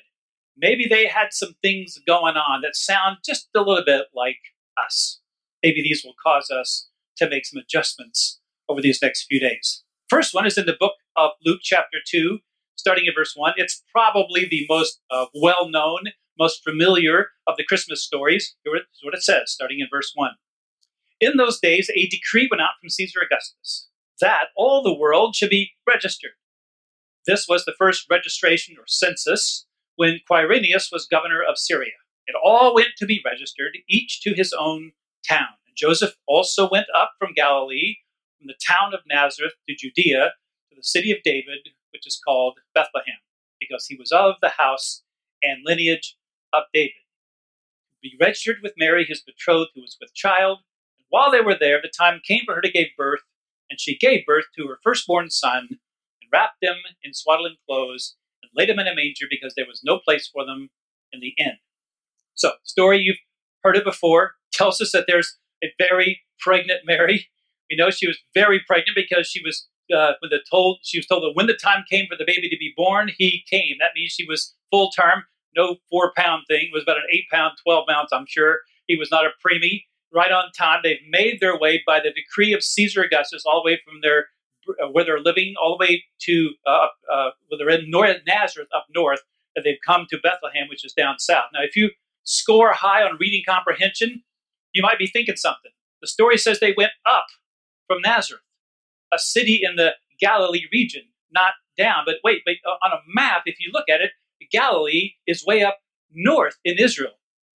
Maybe 0.58 0.88
they 0.90 1.08
had 1.08 1.28
some 1.32 1.56
things 1.62 2.00
going 2.08 2.36
on 2.36 2.62
that 2.62 2.76
sound 2.76 3.18
just 3.26 3.50
a 3.56 3.60
little 3.60 3.84
bit 3.86 4.08
like 4.16 4.38
us. 4.84 5.20
Maybe 5.62 5.82
these 5.82 6.04
will 6.04 6.16
cause 6.22 6.50
us 6.50 6.88
to 7.18 7.30
make 7.30 7.46
some 7.46 7.62
adjustments 7.62 8.40
over 8.70 8.82
these 8.82 9.02
next 9.02 9.26
few 9.26 9.40
days. 9.40 9.84
First 10.10 10.34
one 10.34 10.46
is 10.46 10.58
in 10.58 10.66
the 10.66 10.78
book 10.80 10.94
of 11.16 11.32
Luke, 11.46 11.60
chapter 11.62 11.98
2, 12.06 12.40
starting 12.76 13.08
at 13.08 13.16
verse 13.16 13.34
1. 13.36 13.54
It's 13.58 13.84
probably 13.92 14.48
the 14.50 14.66
most 14.70 15.02
uh, 15.12 15.26
well 15.34 15.70
known, 15.70 16.06
most 16.40 16.64
familiar 16.64 17.30
of 17.48 17.58
the 17.58 17.64
Christmas 17.64 18.04
stories. 18.04 18.56
Here's 18.64 18.82
what 19.04 19.14
it 19.14 19.24
says, 19.24 19.52
starting 19.52 19.80
in 19.80 19.88
verse 19.92 20.12
1. 20.16 20.32
In 21.22 21.38
those 21.38 21.60
days, 21.60 21.90
a 21.96 22.08
decree 22.08 22.48
went 22.50 22.62
out 22.62 22.72
from 22.80 22.90
Caesar 22.90 23.20
Augustus 23.26 23.88
that 24.22 24.48
all 24.56 24.82
the 24.82 24.94
world 24.94 25.36
should 25.36 25.50
be 25.50 25.72
registered. 25.88 26.32
This 27.26 27.48
was 27.48 27.66
the 27.66 27.74
first 27.78 28.06
registration 28.10 28.76
or 28.78 28.86
census 28.88 29.66
when 29.96 30.20
Quirinius 30.30 30.92
was 30.92 31.08
governor 31.08 31.42
of 31.42 31.58
Syria. 31.58 31.94
It 32.28 32.36
all 32.42 32.74
went 32.74 32.90
to 32.98 33.06
be 33.06 33.22
registered, 33.26 33.78
each 33.88 34.22
to 34.22 34.34
his 34.34 34.54
own 34.54 34.92
town. 35.28 35.48
Joseph 35.76 36.16
also 36.28 36.70
went 36.70 36.88
up 36.98 37.12
from 37.20 37.34
Galilee, 37.34 37.98
from 38.38 38.48
the 38.48 38.56
town 38.66 38.94
of 38.94 39.02
Nazareth 39.08 39.54
to 39.68 39.76
Judea, 39.76 40.34
to 40.70 40.76
the 40.76 40.84
city 40.84 41.12
of 41.12 41.24
David, 41.24 41.70
which 41.92 42.08
is 42.08 42.20
called 42.24 42.60
Bethlehem, 42.74 43.20
because 43.60 43.86
he 43.88 43.96
was 43.96 44.12
of 44.12 44.36
the 44.42 44.50
house 44.50 45.04
and 45.44 45.64
lineage 45.66 46.16
of 46.54 46.64
David. 46.74 46.94
Be 48.02 48.16
registered 48.20 48.58
with 48.64 48.74
Mary, 48.78 49.06
his 49.06 49.22
betrothed, 49.22 49.72
who 49.76 49.82
was 49.82 49.98
with 50.00 50.14
child. 50.14 50.60
And 50.98 51.06
while 51.10 51.32
they 51.32 51.42
were 51.42 51.58
there, 51.60 51.82
the 51.82 51.90
time 51.90 52.22
came 52.26 52.42
for 52.46 52.56
her 52.56 52.62
to 52.62 52.72
give 52.72 52.88
birth, 52.98 53.22
and 53.70 53.80
she 53.80 53.98
gave 53.98 54.26
birth 54.26 54.46
to 54.58 54.68
her 54.68 54.80
firstborn 54.84 55.30
son, 55.30 55.68
and 55.70 56.30
wrapped 56.32 56.62
him 56.62 56.76
in 57.04 57.14
swaddling 57.14 57.56
clothes, 57.68 58.16
and 58.42 58.52
laid 58.56 58.70
him 58.70 58.80
in 58.80 58.88
a 58.88 58.96
manger 58.96 59.26
because 59.30 59.54
there 59.56 59.68
was 59.68 59.82
no 59.84 60.00
place 60.00 60.28
for 60.28 60.46
them 60.46 60.70
in 61.12 61.20
the 61.20 61.34
inn. 61.38 61.58
So, 62.36 62.52
story 62.64 63.00
you've 63.00 63.18
heard 63.64 63.78
it 63.78 63.86
before 63.86 64.34
tells 64.52 64.80
us 64.82 64.92
that 64.92 65.06
there's 65.08 65.38
a 65.64 65.68
very 65.78 66.22
pregnant 66.40 66.82
Mary. 66.86 67.28
We 67.70 67.78
know 67.78 67.90
she 67.90 68.08
was 68.08 68.20
very 68.34 68.62
pregnant 68.68 68.96
because 68.96 69.28
she 69.28 69.42
was 69.44 69.68
uh, 69.94 70.14
when 70.20 70.30
the 70.30 70.40
told 70.50 70.80
she 70.84 71.00
was 71.00 71.06
told 71.06 71.24
that 71.24 71.34
when 71.36 71.48
the 71.48 71.56
time 71.56 71.84
came 71.90 72.06
for 72.10 72.18
the 72.18 72.26
baby 72.26 72.50
to 72.50 72.58
be 72.58 72.74
born, 72.76 73.12
he 73.18 73.44
came. 73.50 73.76
That 73.80 73.92
means 73.96 74.12
she 74.12 74.26
was 74.26 74.56
full 74.72 74.92
term, 74.92 75.24
no 75.56 75.78
four 75.90 76.12
pound 76.16 76.44
thing. 76.48 76.70
It 76.72 76.74
was 76.74 76.84
about 76.84 76.98
an 76.98 77.04
eight 77.12 77.26
pound, 77.32 77.54
twelve 77.64 77.86
ounce. 77.90 78.10
I'm 78.12 78.26
sure 78.28 78.60
he 78.88 78.96
was 78.96 79.12
not 79.12 79.26
a 79.26 79.30
preemie. 79.46 79.84
Right 80.16 80.32
on 80.32 80.52
time. 80.58 80.80
They've 80.84 80.98
made 81.10 81.40
their 81.42 81.60
way 81.60 81.84
by 81.86 82.00
the 82.00 82.12
decree 82.12 82.54
of 82.54 82.64
Caesar 82.64 83.04
Augustus 83.04 83.44
all 83.46 83.62
the 83.64 83.72
way 83.72 83.82
from 83.86 84.02
their 84.02 84.28
uh, 84.82 84.88
where 84.92 85.06
they're 85.06 85.20
living 85.20 85.56
all 85.62 85.78
the 85.78 85.86
way 85.86 86.04
to 86.22 86.52
uh, 86.66 86.88
uh, 87.12 87.30
where 87.50 87.58
they're 87.58 87.70
in 87.70 87.90
North 87.90 88.18
Nazareth 88.28 88.70
up 88.76 88.86
north. 88.94 89.20
That 89.56 89.64
they've 89.64 89.78
come 89.86 90.06
to 90.10 90.18
Bethlehem, 90.18 90.68
which 90.70 90.86
is 90.86 90.92
down 90.94 91.18
south. 91.18 91.46
Now, 91.54 91.62
if 91.64 91.78
you 91.78 91.92
score 92.26 92.74
high 92.74 93.04
on 93.04 93.18
reading 93.20 93.42
comprehension, 93.48 94.24
you 94.74 94.82
might 94.82 95.00
be 95.00 95.08
thinking 95.08 95.38
something. 95.38 95.72
The 96.02 96.08
story 96.08 96.38
says 96.38 96.60
they 96.60 96.74
went 96.78 96.92
up 97.06 97.28
from 97.88 98.02
Nazareth 98.04 98.42
a 99.14 99.20
city 99.20 99.62
in 99.64 99.76
the 99.76 99.92
Galilee 100.20 100.66
region, 100.72 101.04
not 101.32 101.54
down. 101.78 102.04
But 102.06 102.16
wait, 102.24 102.42
wait, 102.46 102.60
uh, 102.66 102.86
on 102.86 102.92
a 102.92 103.02
map, 103.08 103.44
if 103.46 103.60
you 103.60 103.72
look 103.74 103.90
at 103.90 104.02
it, 104.02 104.12
Galilee 104.52 105.14
is 105.28 105.46
way 105.46 105.64
up 105.64 105.80
north 106.14 106.58
in 106.64 106.78
Israel, 106.78 107.14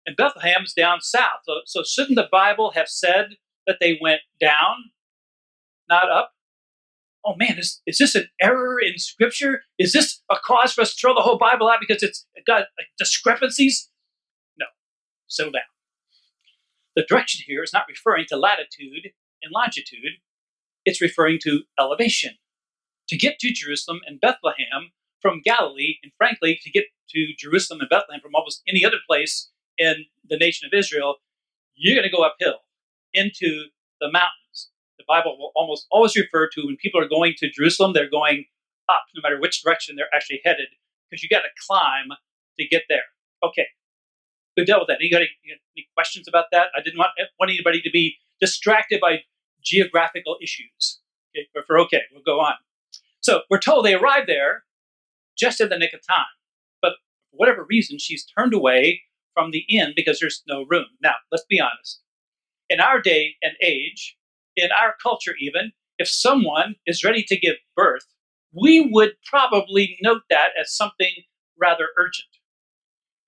and 0.06 0.16
Bethlehem's 0.16 0.74
down 0.74 1.02
south. 1.02 1.42
So, 1.46 1.62
so 1.66 1.84
shouldn't 1.84 2.16
the 2.16 2.30
Bible 2.32 2.72
have 2.72 2.88
said 2.88 3.38
that 3.68 3.78
they 3.80 3.98
went 4.02 4.22
down, 4.40 4.92
not 5.90 6.10
up? 6.10 6.32
Oh 7.26 7.36
man, 7.36 7.58
is, 7.58 7.82
is 7.88 7.98
this 7.98 8.14
an 8.14 8.28
error 8.40 8.80
in 8.80 9.00
Scripture? 9.00 9.64
Is 9.80 9.94
this 9.94 10.22
a 10.30 10.36
cause 10.44 10.74
for 10.74 10.82
us 10.82 10.94
to 10.94 11.00
throw 11.00 11.16
the 11.16 11.22
whole 11.22 11.40
Bible 11.40 11.68
out 11.68 11.80
because 11.80 12.04
it's 12.04 12.26
got 12.46 12.66
discrepancies? 13.00 13.90
No, 14.60 14.68
settle 15.28 15.54
down. 15.54 15.64
The 16.96 17.04
direction 17.04 17.44
here 17.48 17.64
is 17.64 17.74
not 17.74 17.86
referring 17.90 18.26
to 18.30 18.38
latitude 18.38 19.12
and 19.42 19.52
longitude, 19.52 20.14
it's 20.86 21.02
referring 21.02 21.40
to 21.44 21.64
elevation. 21.80 22.36
To 23.10 23.18
get 23.18 23.40
to 23.40 23.52
Jerusalem 23.52 24.00
and 24.08 24.22
Bethlehem 24.22 24.92
from 25.20 25.42
Galilee, 25.44 25.98
and 26.04 26.12
frankly, 26.18 26.60
to 26.64 26.70
get 26.70 26.86
to 27.10 27.34
Jerusalem 27.38 27.82
and 27.82 27.90
Bethlehem 27.90 28.22
from 28.22 28.36
almost 28.36 28.62
any 28.68 28.86
other 28.86 28.98
place 29.08 29.52
in 29.78 30.06
the 30.30 30.38
nation 30.38 30.68
of 30.68 30.78
Israel, 30.78 31.16
you're 31.76 31.96
going 31.96 32.10
to 32.10 32.16
go 32.16 32.24
uphill 32.24 32.60
into 33.14 33.66
the 34.00 34.12
mountains. 34.12 34.70
The 34.98 35.06
Bible 35.08 35.38
will 35.38 35.52
almost 35.56 35.88
always 35.92 36.16
refer 36.16 36.50
to 36.50 36.66
when 36.66 36.78
people 36.78 37.02
are 37.02 37.08
going 37.08 37.34
to 37.38 37.50
Jerusalem, 37.50 37.94
they're 37.94 38.10
going 38.10 38.46
up, 38.90 39.04
no 39.16 39.22
matter 39.22 39.40
which 39.40 39.64
direction 39.64 39.96
they're 39.96 40.14
actually 40.14 40.42
headed, 40.44 40.68
because 41.10 41.24
you 41.24 41.30
got 41.30 41.42
to 41.42 41.50
climb 41.68 42.10
to 42.60 42.68
get 42.68 42.84
there. 42.90 43.04
Okay, 43.44 43.68
we've 44.56 44.66
dealt 44.66 44.82
with 44.82 44.88
that. 44.88 44.98
You 45.02 45.12
got 45.12 45.18
any, 45.18 45.30
any 45.76 45.88
questions 45.94 46.28
about 46.28 46.46
that? 46.52 46.68
I 46.76 46.82
didn't 46.82 46.98
want, 46.98 47.12
eh, 47.20 47.26
want 47.40 47.52
anybody 47.52 47.82
to 47.82 47.90
be 47.92 48.18
distracted 48.40 49.00
by 49.02 49.24
geographical 49.64 50.38
issues. 50.42 51.02
Okay, 51.36 51.48
but 51.54 51.66
for 51.66 51.80
okay, 51.80 52.02
we'll 52.14 52.24
go 52.24 52.40
on. 52.40 52.54
So 53.22 53.42
we're 53.50 53.60
told 53.60 53.86
they 53.86 53.96
arrived 53.96 54.28
there 54.28 54.64
just 55.38 55.60
in 55.60 55.70
the 55.70 55.78
nick 55.78 55.94
of 55.94 56.06
time. 56.08 56.26
But 56.82 56.94
for 57.32 57.38
whatever 57.38 57.66
reason, 57.68 57.98
she's 57.98 58.26
turned 58.26 58.54
away 58.54 59.02
from 59.36 59.52
the 59.52 59.66
inn 59.70 59.94
because 59.96 60.20
there's 60.20 60.42
no 60.48 60.66
room. 60.68 60.86
Now, 61.04 61.14
let's 61.32 61.46
be 61.48 61.60
honest. 61.60 62.02
In 62.70 62.80
our 62.80 63.00
day 63.00 63.36
and 63.44 63.54
age, 63.62 64.18
in 64.56 64.70
our 64.72 64.96
culture 65.04 65.36
even, 65.40 65.72
if 66.00 66.10
someone 66.10 66.76
is 66.88 67.04
ready 67.04 67.24
to 67.28 67.38
give 67.38 67.58
birth, 67.76 68.06
we 68.52 68.90
would 68.92 69.12
probably 69.30 69.98
note 70.02 70.24
that 70.32 70.50
as 70.60 70.76
something 70.76 71.12
rather 71.62 71.90
urgent. 71.98 72.28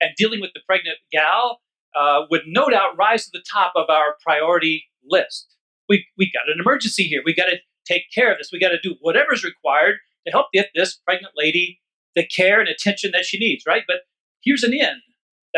And 0.00 0.10
dealing 0.16 0.40
with 0.40 0.50
the 0.54 0.60
pregnant 0.66 0.98
gal 1.12 1.60
uh, 1.96 2.22
would 2.30 2.42
no 2.46 2.68
doubt 2.68 2.98
rise 2.98 3.26
to 3.26 3.30
the 3.32 3.44
top 3.48 3.74
of 3.76 3.88
our 3.88 4.16
priority 4.24 4.86
list 5.08 5.54
we 5.88 6.06
we 6.16 6.30
got 6.30 6.48
an 6.52 6.60
emergency 6.60 7.04
here. 7.04 7.22
We 7.24 7.34
got 7.34 7.46
to 7.46 7.56
take 7.86 8.04
care 8.14 8.30
of 8.30 8.38
this. 8.38 8.50
We 8.52 8.60
got 8.60 8.70
to 8.70 8.80
do 8.80 8.96
whatever's 9.00 9.44
required 9.44 9.96
to 10.26 10.32
help 10.32 10.46
get 10.52 10.70
this 10.74 10.94
pregnant 10.94 11.32
lady 11.36 11.80
the 12.14 12.26
care 12.26 12.58
and 12.58 12.68
attention 12.68 13.12
that 13.12 13.24
she 13.24 13.38
needs, 13.38 13.64
right? 13.66 13.84
But 13.86 13.98
here's 14.42 14.64
an 14.64 14.72
inn 14.72 15.00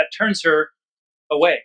that 0.01 0.17
turns 0.17 0.43
her 0.45 0.71
away. 1.31 1.61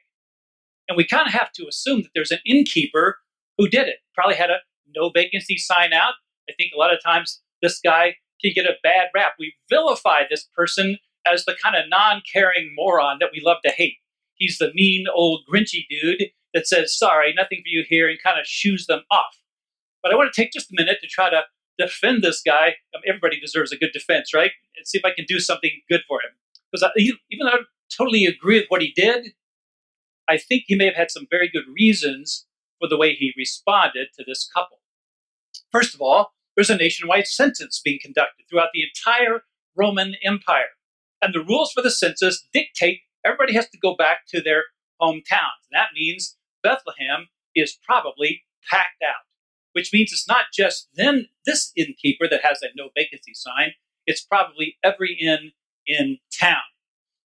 And 0.87 0.97
we 0.97 1.05
kind 1.05 1.27
of 1.27 1.33
have 1.33 1.51
to 1.53 1.67
assume 1.67 2.01
that 2.03 2.11
there's 2.13 2.31
an 2.31 2.39
innkeeper 2.45 3.17
who 3.57 3.67
did 3.67 3.87
it. 3.87 3.97
Probably 4.13 4.35
had 4.35 4.51
a 4.51 4.57
no 4.95 5.09
vacancy 5.09 5.57
sign 5.57 5.93
out. 5.93 6.13
I 6.49 6.53
think 6.57 6.71
a 6.73 6.77
lot 6.77 6.93
of 6.93 7.01
times 7.03 7.41
this 7.61 7.79
guy 7.83 8.15
can 8.41 8.51
get 8.53 8.65
a 8.65 8.75
bad 8.83 9.07
rap. 9.15 9.33
We 9.39 9.55
vilify 9.69 10.21
this 10.29 10.47
person 10.55 10.97
as 11.31 11.45
the 11.45 11.55
kind 11.61 11.75
of 11.75 11.85
non 11.89 12.21
caring 12.31 12.73
moron 12.75 13.17
that 13.19 13.29
we 13.33 13.41
love 13.43 13.57
to 13.65 13.71
hate. 13.71 13.95
He's 14.35 14.57
the 14.57 14.71
mean 14.73 15.05
old 15.13 15.41
grinchy 15.51 15.85
dude 15.89 16.29
that 16.53 16.67
says, 16.67 16.97
sorry, 16.97 17.33
nothing 17.33 17.59
for 17.59 17.67
you 17.67 17.83
here, 17.87 18.07
and 18.09 18.17
kind 18.21 18.39
of 18.39 18.45
shoos 18.45 18.85
them 18.85 19.01
off. 19.09 19.39
But 20.03 20.11
I 20.11 20.15
want 20.15 20.31
to 20.31 20.41
take 20.41 20.51
just 20.53 20.71
a 20.71 20.75
minute 20.77 20.97
to 21.01 21.07
try 21.07 21.29
to 21.29 21.43
defend 21.77 22.23
this 22.23 22.41
guy. 22.45 22.75
Mean, 22.93 23.03
everybody 23.07 23.39
deserves 23.39 23.71
a 23.71 23.77
good 23.77 23.91
defense, 23.91 24.33
right? 24.33 24.51
And 24.77 24.85
see 24.85 24.97
if 24.97 25.05
I 25.05 25.13
can 25.15 25.25
do 25.27 25.39
something 25.39 25.71
good 25.89 26.01
for 26.07 26.19
him. 26.19 26.31
Because 26.71 26.89
even 26.97 27.17
though 27.41 27.65
totally 27.95 28.25
agree 28.25 28.59
with 28.59 28.67
what 28.69 28.81
he 28.81 28.93
did, 28.95 29.33
I 30.27 30.37
think 30.37 30.63
he 30.65 30.75
may 30.75 30.85
have 30.85 30.95
had 30.95 31.11
some 31.11 31.27
very 31.29 31.49
good 31.49 31.65
reasons 31.73 32.45
for 32.79 32.87
the 32.87 32.97
way 32.97 33.13
he 33.13 33.33
responded 33.37 34.07
to 34.17 34.23
this 34.25 34.49
couple. 34.53 34.79
First 35.71 35.93
of 35.93 36.01
all, 36.01 36.33
there's 36.55 36.69
a 36.69 36.77
nationwide 36.77 37.27
census 37.27 37.81
being 37.83 37.99
conducted 38.01 38.45
throughout 38.49 38.69
the 38.73 38.83
entire 38.83 39.41
Roman 39.75 40.15
Empire. 40.23 40.73
And 41.21 41.33
the 41.33 41.43
rules 41.43 41.71
for 41.71 41.81
the 41.81 41.91
census 41.91 42.47
dictate 42.53 43.01
everybody 43.25 43.53
has 43.53 43.69
to 43.69 43.77
go 43.77 43.95
back 43.95 44.27
to 44.29 44.41
their 44.41 44.63
hometowns. 45.01 45.65
That 45.71 45.89
means 45.95 46.37
Bethlehem 46.63 47.27
is 47.55 47.77
probably 47.83 48.43
packed 48.69 49.03
out, 49.03 49.25
which 49.73 49.91
means 49.91 50.11
it's 50.11 50.27
not 50.27 50.45
just 50.53 50.89
then 50.95 51.27
this 51.45 51.71
innkeeper 51.75 52.27
that 52.29 52.43
has 52.43 52.59
that 52.61 52.71
no 52.75 52.89
vacancy 52.95 53.33
sign, 53.33 53.71
it's 54.05 54.23
probably 54.23 54.77
every 54.83 55.13
inn 55.13 55.51
in 55.87 56.19
town. 56.39 56.61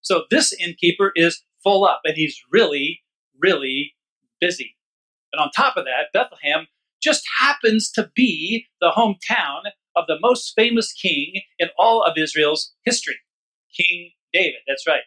So 0.03 0.25
this 0.31 0.53
innkeeper 0.53 1.13
is 1.15 1.43
full 1.63 1.85
up 1.85 2.01
and 2.05 2.15
he's 2.17 2.41
really, 2.51 3.01
really 3.39 3.95
busy. 4.41 4.77
And 5.33 5.41
on 5.41 5.51
top 5.55 5.77
of 5.77 5.85
that, 5.85 6.13
Bethlehem 6.13 6.67
just 7.03 7.25
happens 7.39 7.91
to 7.93 8.11
be 8.15 8.67
the 8.81 8.91
hometown 8.91 9.71
of 9.97 10.05
the 10.07 10.19
most 10.21 10.53
famous 10.57 10.93
king 10.93 11.43
in 11.59 11.69
all 11.79 12.03
of 12.03 12.17
Israel's 12.17 12.73
history, 12.85 13.17
King 13.77 14.11
David. 14.33 14.61
That's 14.67 14.87
right. 14.87 15.03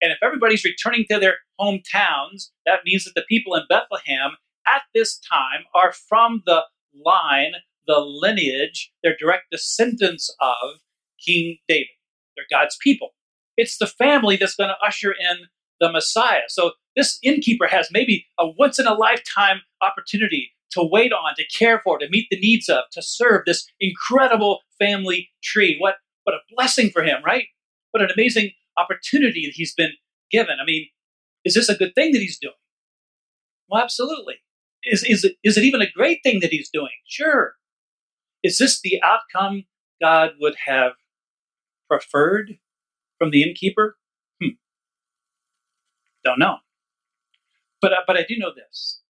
And 0.00 0.12
if 0.12 0.18
everybody's 0.22 0.64
returning 0.64 1.04
to 1.10 1.18
their 1.18 1.36
hometowns, 1.60 2.50
that 2.66 2.80
means 2.84 3.04
that 3.04 3.14
the 3.14 3.24
people 3.28 3.54
in 3.54 3.62
Bethlehem 3.68 4.32
at 4.66 4.82
this 4.94 5.18
time 5.18 5.64
are 5.74 5.92
from 5.92 6.42
the 6.44 6.62
line, 7.04 7.52
the 7.86 8.00
lineage, 8.00 8.92
they're 9.02 9.16
direct 9.18 9.44
descendants 9.50 10.34
of 10.40 10.80
King 11.24 11.58
David. 11.68 11.86
They're 12.36 12.46
God's 12.50 12.76
people. 12.82 13.10
It's 13.62 13.78
the 13.78 13.86
family 13.86 14.36
that's 14.36 14.56
going 14.56 14.70
to 14.70 14.86
usher 14.86 15.12
in 15.12 15.46
the 15.78 15.90
Messiah. 15.90 16.48
So 16.48 16.72
this 16.96 17.18
innkeeper 17.22 17.68
has 17.68 17.88
maybe 17.92 18.26
a 18.40 18.48
once 18.58 18.80
in 18.80 18.88
a 18.88 18.94
lifetime 18.94 19.60
opportunity 19.80 20.50
to 20.72 20.82
wait 20.82 21.12
on, 21.12 21.34
to 21.36 21.44
care 21.56 21.80
for, 21.84 21.96
to 21.98 22.08
meet 22.10 22.26
the 22.28 22.40
needs 22.40 22.68
of, 22.68 22.84
to 22.90 23.02
serve 23.02 23.42
this 23.46 23.64
incredible 23.78 24.60
family 24.80 25.30
tree. 25.44 25.76
What, 25.78 25.94
what 26.24 26.34
a 26.34 26.38
blessing 26.56 26.90
for 26.90 27.04
him, 27.04 27.22
right? 27.24 27.44
What 27.92 28.02
an 28.02 28.10
amazing 28.12 28.50
opportunity 28.76 29.46
that 29.46 29.54
he's 29.54 29.74
been 29.74 29.92
given. 30.30 30.56
I 30.60 30.64
mean, 30.64 30.86
is 31.44 31.54
this 31.54 31.68
a 31.68 31.76
good 31.76 31.94
thing 31.94 32.10
that 32.12 32.20
he's 32.20 32.38
doing? 32.38 32.54
Well, 33.68 33.82
absolutely. 33.82 34.36
Is, 34.82 35.04
is, 35.04 35.22
it, 35.24 35.36
is 35.44 35.56
it 35.56 35.62
even 35.62 35.82
a 35.82 35.90
great 35.94 36.18
thing 36.24 36.40
that 36.40 36.50
he's 36.50 36.68
doing? 36.68 36.90
Sure. 37.06 37.54
Is 38.42 38.58
this 38.58 38.80
the 38.80 39.00
outcome 39.02 39.66
God 40.00 40.30
would 40.40 40.56
have 40.66 40.92
preferred 41.88 42.58
from 43.22 43.30
the 43.30 43.44
innkeeper? 43.44 43.96
Hmm. 44.42 44.56
Don't 46.24 46.40
know. 46.40 46.56
But, 47.80 47.92
uh, 47.92 47.96
but 48.04 48.16
I 48.16 48.24
do 48.28 48.36
know 48.36 48.50
this 48.52 49.00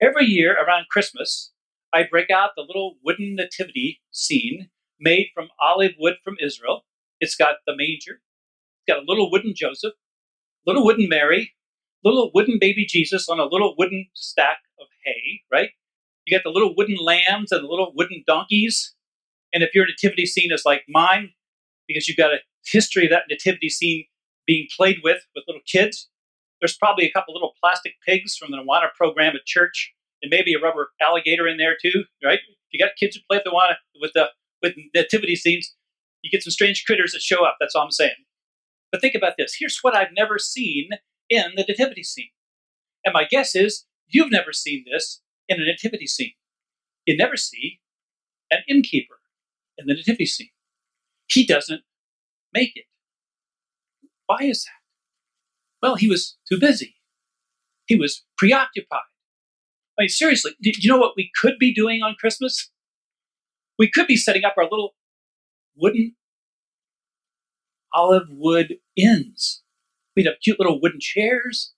Every 0.00 0.24
year 0.24 0.56
around 0.56 0.86
Christmas, 0.90 1.52
I 1.92 2.04
break 2.10 2.30
out 2.30 2.52
the 2.56 2.62
little 2.62 2.94
wooden 3.04 3.36
nativity 3.36 4.00
scene 4.10 4.70
made 4.98 5.26
from 5.34 5.48
olive 5.60 5.92
wood 5.98 6.14
from 6.24 6.36
Israel. 6.40 6.86
It's 7.20 7.36
got 7.36 7.56
the 7.66 7.76
manger, 7.76 8.22
it's 8.78 8.88
got 8.88 9.02
a 9.02 9.04
little 9.06 9.30
wooden 9.30 9.52
Joseph, 9.54 9.92
little 10.66 10.82
wooden 10.86 11.10
Mary, 11.10 11.52
little 12.02 12.30
wooden 12.32 12.58
baby 12.58 12.86
Jesus 12.88 13.28
on 13.28 13.38
a 13.38 13.44
little 13.44 13.74
wooden 13.76 14.06
stack 14.14 14.60
of 14.80 14.86
hay, 15.04 15.42
right? 15.52 15.68
You 16.24 16.34
got 16.34 16.42
the 16.42 16.54
little 16.54 16.74
wooden 16.74 16.96
lambs 16.96 17.52
and 17.52 17.62
the 17.62 17.68
little 17.68 17.92
wooden 17.94 18.24
donkeys. 18.26 18.94
And 19.52 19.62
if 19.62 19.74
your 19.74 19.86
nativity 19.86 20.24
scene 20.24 20.52
is 20.52 20.62
like 20.64 20.84
mine, 20.88 21.32
because 21.86 22.08
you've 22.08 22.16
got 22.16 22.32
a 22.32 22.38
history 22.64 23.04
of 23.04 23.10
that 23.10 23.24
nativity 23.28 23.68
scene 23.68 24.04
being 24.46 24.66
played 24.76 24.98
with 25.02 25.22
with 25.34 25.44
little 25.46 25.62
kids, 25.66 26.08
there's 26.60 26.76
probably 26.76 27.04
a 27.06 27.12
couple 27.12 27.34
little 27.34 27.54
plastic 27.60 27.94
pigs 28.06 28.36
from 28.36 28.50
the 28.50 28.58
Awana 28.58 28.92
program 28.96 29.34
at 29.34 29.44
church, 29.46 29.92
and 30.22 30.30
maybe 30.30 30.54
a 30.54 30.60
rubber 30.60 30.90
alligator 31.00 31.48
in 31.48 31.56
there 31.56 31.76
too, 31.80 32.04
right? 32.24 32.38
If 32.38 32.72
you 32.72 32.78
got 32.78 32.92
kids 32.98 33.16
who 33.16 33.22
play 33.28 33.38
with 33.38 33.44
the 33.44 33.50
Awana 33.50 33.76
with 34.00 34.12
the 34.14 34.26
with 34.62 34.74
nativity 34.94 35.36
scenes, 35.36 35.74
you 36.22 36.30
get 36.30 36.42
some 36.42 36.52
strange 36.52 36.84
critters 36.86 37.12
that 37.12 37.20
show 37.20 37.44
up. 37.44 37.56
That's 37.58 37.74
all 37.74 37.84
I'm 37.84 37.90
saying. 37.90 38.12
But 38.90 39.00
think 39.00 39.14
about 39.14 39.34
this. 39.36 39.56
Here's 39.58 39.78
what 39.82 39.96
I've 39.96 40.12
never 40.16 40.38
seen 40.38 40.90
in 41.28 41.52
the 41.56 41.64
nativity 41.66 42.02
scene, 42.02 42.30
and 43.04 43.12
my 43.12 43.24
guess 43.28 43.54
is 43.54 43.86
you've 44.06 44.30
never 44.30 44.52
seen 44.52 44.84
this 44.90 45.20
in 45.48 45.60
a 45.60 45.64
nativity 45.64 46.06
scene. 46.06 46.32
You 47.06 47.16
never 47.16 47.36
see 47.36 47.80
an 48.50 48.60
innkeeper 48.68 49.16
in 49.78 49.86
the 49.86 49.94
nativity 49.94 50.26
scene. 50.26 50.50
He 51.26 51.46
doesn't 51.46 51.82
make 52.52 52.72
it. 52.74 52.84
Why 54.26 54.38
is 54.42 54.64
that? 54.64 55.86
Well, 55.86 55.96
he 55.96 56.08
was 56.08 56.36
too 56.48 56.58
busy. 56.58 56.96
He 57.86 57.96
was 57.96 58.24
preoccupied. 58.38 59.00
I 59.98 60.02
mean, 60.02 60.08
seriously, 60.08 60.52
do 60.62 60.72
you 60.78 60.90
know 60.90 60.98
what 60.98 61.14
we 61.16 61.30
could 61.40 61.58
be 61.58 61.74
doing 61.74 62.02
on 62.02 62.14
Christmas? 62.18 62.70
We 63.78 63.90
could 63.90 64.06
be 64.06 64.16
setting 64.16 64.44
up 64.44 64.54
our 64.56 64.64
little 64.64 64.94
wooden 65.76 66.14
olive 67.92 68.28
wood 68.30 68.76
inns. 68.96 69.62
We'd 70.16 70.26
have 70.26 70.36
cute 70.42 70.58
little 70.58 70.80
wooden 70.80 71.00
chairs, 71.00 71.72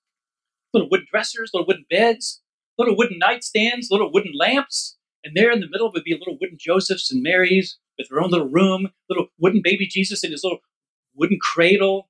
little 0.73 0.89
wooden 0.91 1.07
dressers, 1.11 1.51
little 1.53 1.67
wooden 1.67 1.87
beds, 1.91 2.43
little 2.79 2.97
wooden 2.97 3.19
nightstands, 3.21 3.87
little 3.91 4.13
wooden 4.13 4.33
lamps. 4.39 4.97
And 5.25 5.37
there 5.37 5.51
in 5.51 5.61
the 5.61 5.69
middle 5.69 5.91
would 5.93 6.05
be 6.05 6.15
little 6.15 6.37
wooden 6.41 6.59
Josephs 6.59 7.11
and 7.11 7.23
Marys 7.23 7.79
with 7.99 8.09
their 8.09 8.21
own 8.21 8.31
little 8.31 8.49
room, 8.49 8.89
little 9.09 9.29
wooden 9.39 9.61
baby 9.63 9.87
Jesus 9.87 10.25
in 10.25 10.31
his 10.31 10.45
little 10.45 10.61
wooden 11.15 11.39
cradle, 11.41 12.09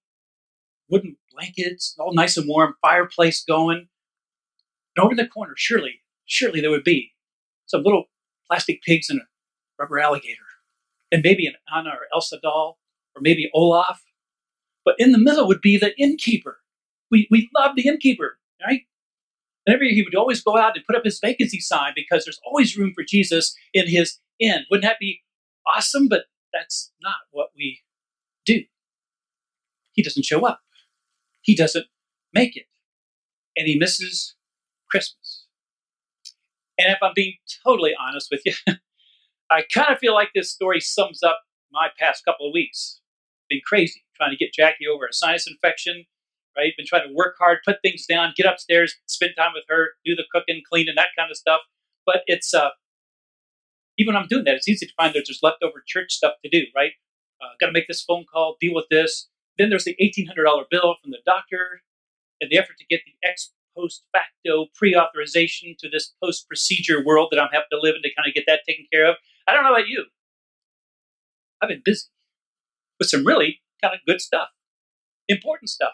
wooden 0.88 1.16
blankets, 1.32 1.94
all 1.98 2.14
nice 2.14 2.36
and 2.36 2.48
warm, 2.48 2.74
fireplace 2.80 3.44
going. 3.44 3.88
And 4.96 5.04
over 5.04 5.12
in 5.12 5.16
the 5.16 5.26
corner, 5.26 5.54
surely, 5.56 6.00
surely 6.26 6.60
there 6.60 6.70
would 6.70 6.84
be 6.84 7.12
some 7.66 7.82
little 7.82 8.04
plastic 8.48 8.82
pigs 8.82 9.10
and 9.10 9.20
a 9.20 9.24
rubber 9.78 9.98
alligator, 9.98 10.42
and 11.10 11.22
maybe 11.22 11.46
an 11.46 11.54
Anna 11.74 11.90
or 11.90 12.06
Elsa 12.12 12.38
doll, 12.42 12.78
or 13.16 13.22
maybe 13.22 13.50
Olaf. 13.54 14.02
But 14.84 14.96
in 14.98 15.12
the 15.12 15.18
middle 15.18 15.46
would 15.48 15.60
be 15.60 15.78
the 15.78 15.98
innkeeper. 15.98 16.58
We, 17.10 17.26
we 17.30 17.50
love 17.54 17.74
the 17.74 17.88
innkeeper, 17.88 18.38
right? 18.64 18.82
And 19.66 19.74
every 19.74 19.88
year 19.88 19.96
he 19.96 20.02
would 20.02 20.14
always 20.14 20.42
go 20.42 20.56
out 20.58 20.76
and 20.76 20.84
put 20.84 20.96
up 20.96 21.04
his 21.04 21.18
vacancy 21.18 21.58
sign 21.58 21.92
because 21.94 22.24
there's 22.24 22.40
always 22.44 22.76
room 22.76 22.92
for 22.94 23.02
Jesus 23.02 23.56
in 23.72 23.88
his 23.88 24.18
inn. 24.38 24.64
Wouldn't 24.70 24.84
that 24.84 24.98
be 25.00 25.22
awesome? 25.66 26.08
But 26.08 26.24
that's 26.52 26.92
not 27.02 27.16
what 27.30 27.48
we 27.56 27.80
do. 28.44 28.62
He 29.92 30.02
doesn't 30.02 30.24
show 30.24 30.46
up 30.46 30.60
he 31.44 31.54
doesn't 31.54 31.86
make 32.32 32.56
it. 32.56 32.64
And 33.56 33.68
he 33.68 33.78
misses 33.78 34.34
Christmas. 34.90 35.46
And 36.78 36.90
if 36.90 36.98
I'm 37.02 37.12
being 37.14 37.34
totally 37.64 37.92
honest 38.00 38.28
with 38.32 38.40
you, 38.44 38.54
I 39.50 39.62
kind 39.72 39.92
of 39.92 39.98
feel 39.98 40.14
like 40.14 40.30
this 40.34 40.50
story 40.50 40.80
sums 40.80 41.22
up 41.22 41.38
my 41.70 41.88
past 41.98 42.24
couple 42.24 42.48
of 42.48 42.52
weeks. 42.52 43.00
Been 43.48 43.60
crazy 43.64 44.02
trying 44.16 44.30
to 44.30 44.36
get 44.36 44.54
Jackie 44.54 44.86
over 44.92 45.06
a 45.06 45.12
sinus 45.12 45.46
infection, 45.46 46.06
right? 46.56 46.72
Been 46.76 46.86
trying 46.86 47.06
to 47.06 47.14
work 47.14 47.36
hard, 47.38 47.58
put 47.64 47.76
things 47.82 48.06
down, 48.06 48.32
get 48.36 48.46
upstairs, 48.46 48.96
spend 49.06 49.32
time 49.36 49.52
with 49.54 49.64
her, 49.68 49.90
do 50.04 50.16
the 50.16 50.24
cooking, 50.32 50.62
cleaning, 50.68 50.94
that 50.96 51.08
kind 51.16 51.30
of 51.30 51.36
stuff. 51.36 51.60
But 52.06 52.22
it's 52.26 52.54
uh, 52.54 52.70
even 53.98 54.14
when 54.14 54.22
I'm 54.22 54.28
doing 54.28 54.44
that, 54.44 54.54
it's 54.54 54.68
easy 54.68 54.86
to 54.86 54.92
find 54.96 55.14
there's 55.14 55.28
just 55.28 55.42
leftover 55.42 55.82
church 55.86 56.12
stuff 56.12 56.34
to 56.44 56.50
do, 56.50 56.64
right? 56.74 56.92
Uh, 57.40 57.48
Got 57.60 57.66
to 57.66 57.72
make 57.72 57.86
this 57.86 58.02
phone 58.02 58.24
call, 58.30 58.56
deal 58.60 58.74
with 58.74 58.86
this, 58.90 59.28
then 59.58 59.70
there's 59.70 59.84
the 59.84 59.96
$1,800 60.00 60.64
bill 60.70 60.96
from 61.00 61.10
the 61.10 61.18
doctor 61.24 61.82
and 62.40 62.50
the 62.50 62.58
effort 62.58 62.76
to 62.78 62.86
get 62.86 63.00
the 63.04 63.28
ex 63.28 63.52
post 63.76 64.04
facto 64.12 64.66
pre 64.74 64.96
authorization 64.96 65.74
to 65.78 65.88
this 65.88 66.14
post 66.22 66.46
procedure 66.48 67.04
world 67.04 67.28
that 67.30 67.40
I'm 67.40 67.48
having 67.52 67.68
to 67.72 67.80
live 67.80 67.94
in 67.96 68.02
to 68.02 68.14
kind 68.14 68.28
of 68.28 68.34
get 68.34 68.44
that 68.46 68.60
taken 68.66 68.86
care 68.92 69.08
of. 69.08 69.16
I 69.48 69.52
don't 69.52 69.64
know 69.64 69.74
about 69.74 69.88
you. 69.88 70.06
I've 71.60 71.68
been 71.68 71.82
busy 71.84 72.06
with 72.98 73.08
some 73.08 73.24
really 73.26 73.60
kind 73.82 73.94
of 73.94 74.00
good 74.06 74.20
stuff, 74.20 74.48
important 75.28 75.70
stuff. 75.70 75.92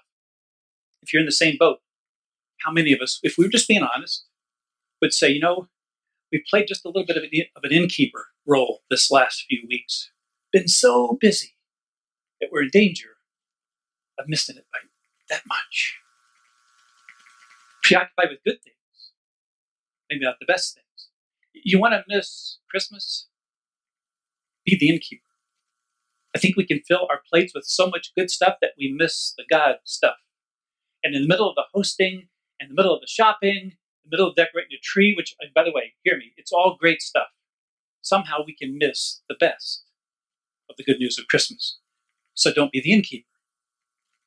If 1.02 1.12
you're 1.12 1.20
in 1.20 1.26
the 1.26 1.32
same 1.32 1.56
boat, 1.58 1.78
how 2.60 2.70
many 2.70 2.92
of 2.92 3.00
us, 3.00 3.18
if 3.22 3.36
we 3.38 3.44
were 3.44 3.50
just 3.50 3.68
being 3.68 3.82
honest, 3.82 4.26
would 5.00 5.12
say, 5.12 5.30
you 5.30 5.40
know, 5.40 5.68
we've 6.32 6.44
played 6.48 6.68
just 6.68 6.84
a 6.84 6.88
little 6.88 7.06
bit 7.06 7.16
of 7.16 7.24
an, 7.24 7.30
of 7.56 7.64
an 7.64 7.72
innkeeper 7.72 8.26
role 8.46 8.80
this 8.90 9.10
last 9.10 9.44
few 9.48 9.66
weeks, 9.68 10.10
been 10.52 10.68
so 10.68 11.16
busy 11.20 11.56
that 12.40 12.50
we're 12.52 12.62
in 12.62 12.70
danger 12.72 13.16
of 14.18 14.26
missing 14.28 14.56
it 14.56 14.66
by 14.72 14.78
that 15.28 15.42
much. 15.46 15.96
Preoccupied 17.82 18.30
with 18.30 18.44
good 18.44 18.62
things, 18.62 19.12
maybe 20.10 20.24
not 20.24 20.36
the 20.40 20.46
best 20.46 20.74
things. 20.74 20.84
You 21.52 21.80
want 21.80 21.94
to 21.94 22.04
miss 22.08 22.58
Christmas? 22.70 23.28
Be 24.64 24.76
the 24.78 24.90
innkeeper. 24.90 25.22
I 26.34 26.38
think 26.38 26.56
we 26.56 26.66
can 26.66 26.80
fill 26.86 27.08
our 27.10 27.20
plates 27.28 27.52
with 27.54 27.64
so 27.64 27.88
much 27.88 28.12
good 28.16 28.30
stuff 28.30 28.56
that 28.60 28.72
we 28.78 28.94
miss 28.96 29.34
the 29.36 29.44
God 29.50 29.76
stuff. 29.84 30.16
And 31.02 31.14
in 31.14 31.22
the 31.22 31.28
middle 31.28 31.48
of 31.48 31.56
the 31.56 31.64
hosting, 31.72 32.28
in 32.60 32.68
the 32.68 32.74
middle 32.74 32.94
of 32.94 33.00
the 33.00 33.08
shopping, 33.08 33.72
middle 34.10 34.28
of 34.28 34.36
decorating 34.36 34.76
a 34.76 34.80
tree, 34.82 35.14
which, 35.16 35.34
by 35.54 35.64
the 35.64 35.72
way, 35.72 35.94
hear 36.04 36.16
me, 36.16 36.32
it's 36.36 36.52
all 36.52 36.76
great 36.78 37.00
stuff. 37.00 37.28
Somehow 38.02 38.38
we 38.44 38.54
can 38.54 38.78
miss 38.78 39.22
the 39.28 39.36
best 39.38 39.84
of 40.68 40.76
the 40.76 40.84
good 40.84 40.98
news 40.98 41.18
of 41.18 41.28
Christmas. 41.28 41.78
So 42.34 42.52
don't 42.52 42.72
be 42.72 42.80
the 42.80 42.92
innkeeper. 42.92 43.26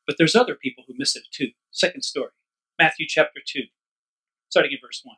But 0.06 0.18
there's 0.18 0.36
other 0.36 0.56
people 0.56 0.84
who 0.88 0.94
miss 0.98 1.16
it 1.16 1.24
too. 1.32 1.52
Second 1.72 2.04
story, 2.04 2.32
Matthew 2.80 3.06
chapter 3.08 3.40
2, 3.46 3.62
starting 4.50 4.72
in 4.72 4.78
verse 4.82 5.02
1. 5.04 5.16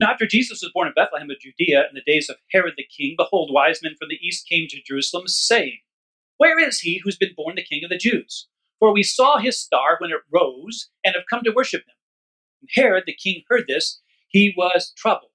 Now, 0.00 0.10
after 0.10 0.26
Jesus 0.26 0.62
was 0.62 0.72
born 0.72 0.88
in 0.88 0.94
Bethlehem 0.94 1.30
of 1.30 1.40
Judea 1.40 1.80
in 1.80 1.94
the 1.94 2.00
days 2.06 2.30
of 2.30 2.36
Herod 2.52 2.74
the 2.78 2.86
king, 2.96 3.16
behold, 3.18 3.50
wise 3.52 3.80
men 3.82 3.96
from 3.98 4.08
the 4.08 4.18
east 4.26 4.48
came 4.48 4.66
to 4.68 4.80
Jerusalem, 4.80 5.24
saying, 5.26 5.80
Where 6.38 6.58
is 6.58 6.80
he 6.80 7.02
who's 7.04 7.18
been 7.18 7.34
born 7.36 7.56
the 7.56 7.62
king 7.62 7.84
of 7.84 7.90
the 7.90 7.98
Jews? 7.98 8.48
For 8.78 8.94
we 8.94 9.02
saw 9.02 9.36
his 9.36 9.60
star 9.60 9.98
when 9.98 10.10
it 10.10 10.22
rose, 10.32 10.88
and 11.04 11.14
have 11.14 11.24
come 11.28 11.42
to 11.44 11.52
worship 11.54 11.82
him. 11.82 11.94
Herod 12.74 13.04
the 13.06 13.14
king 13.14 13.42
heard 13.48 13.64
this, 13.66 14.00
he 14.28 14.54
was 14.56 14.92
troubled, 14.96 15.30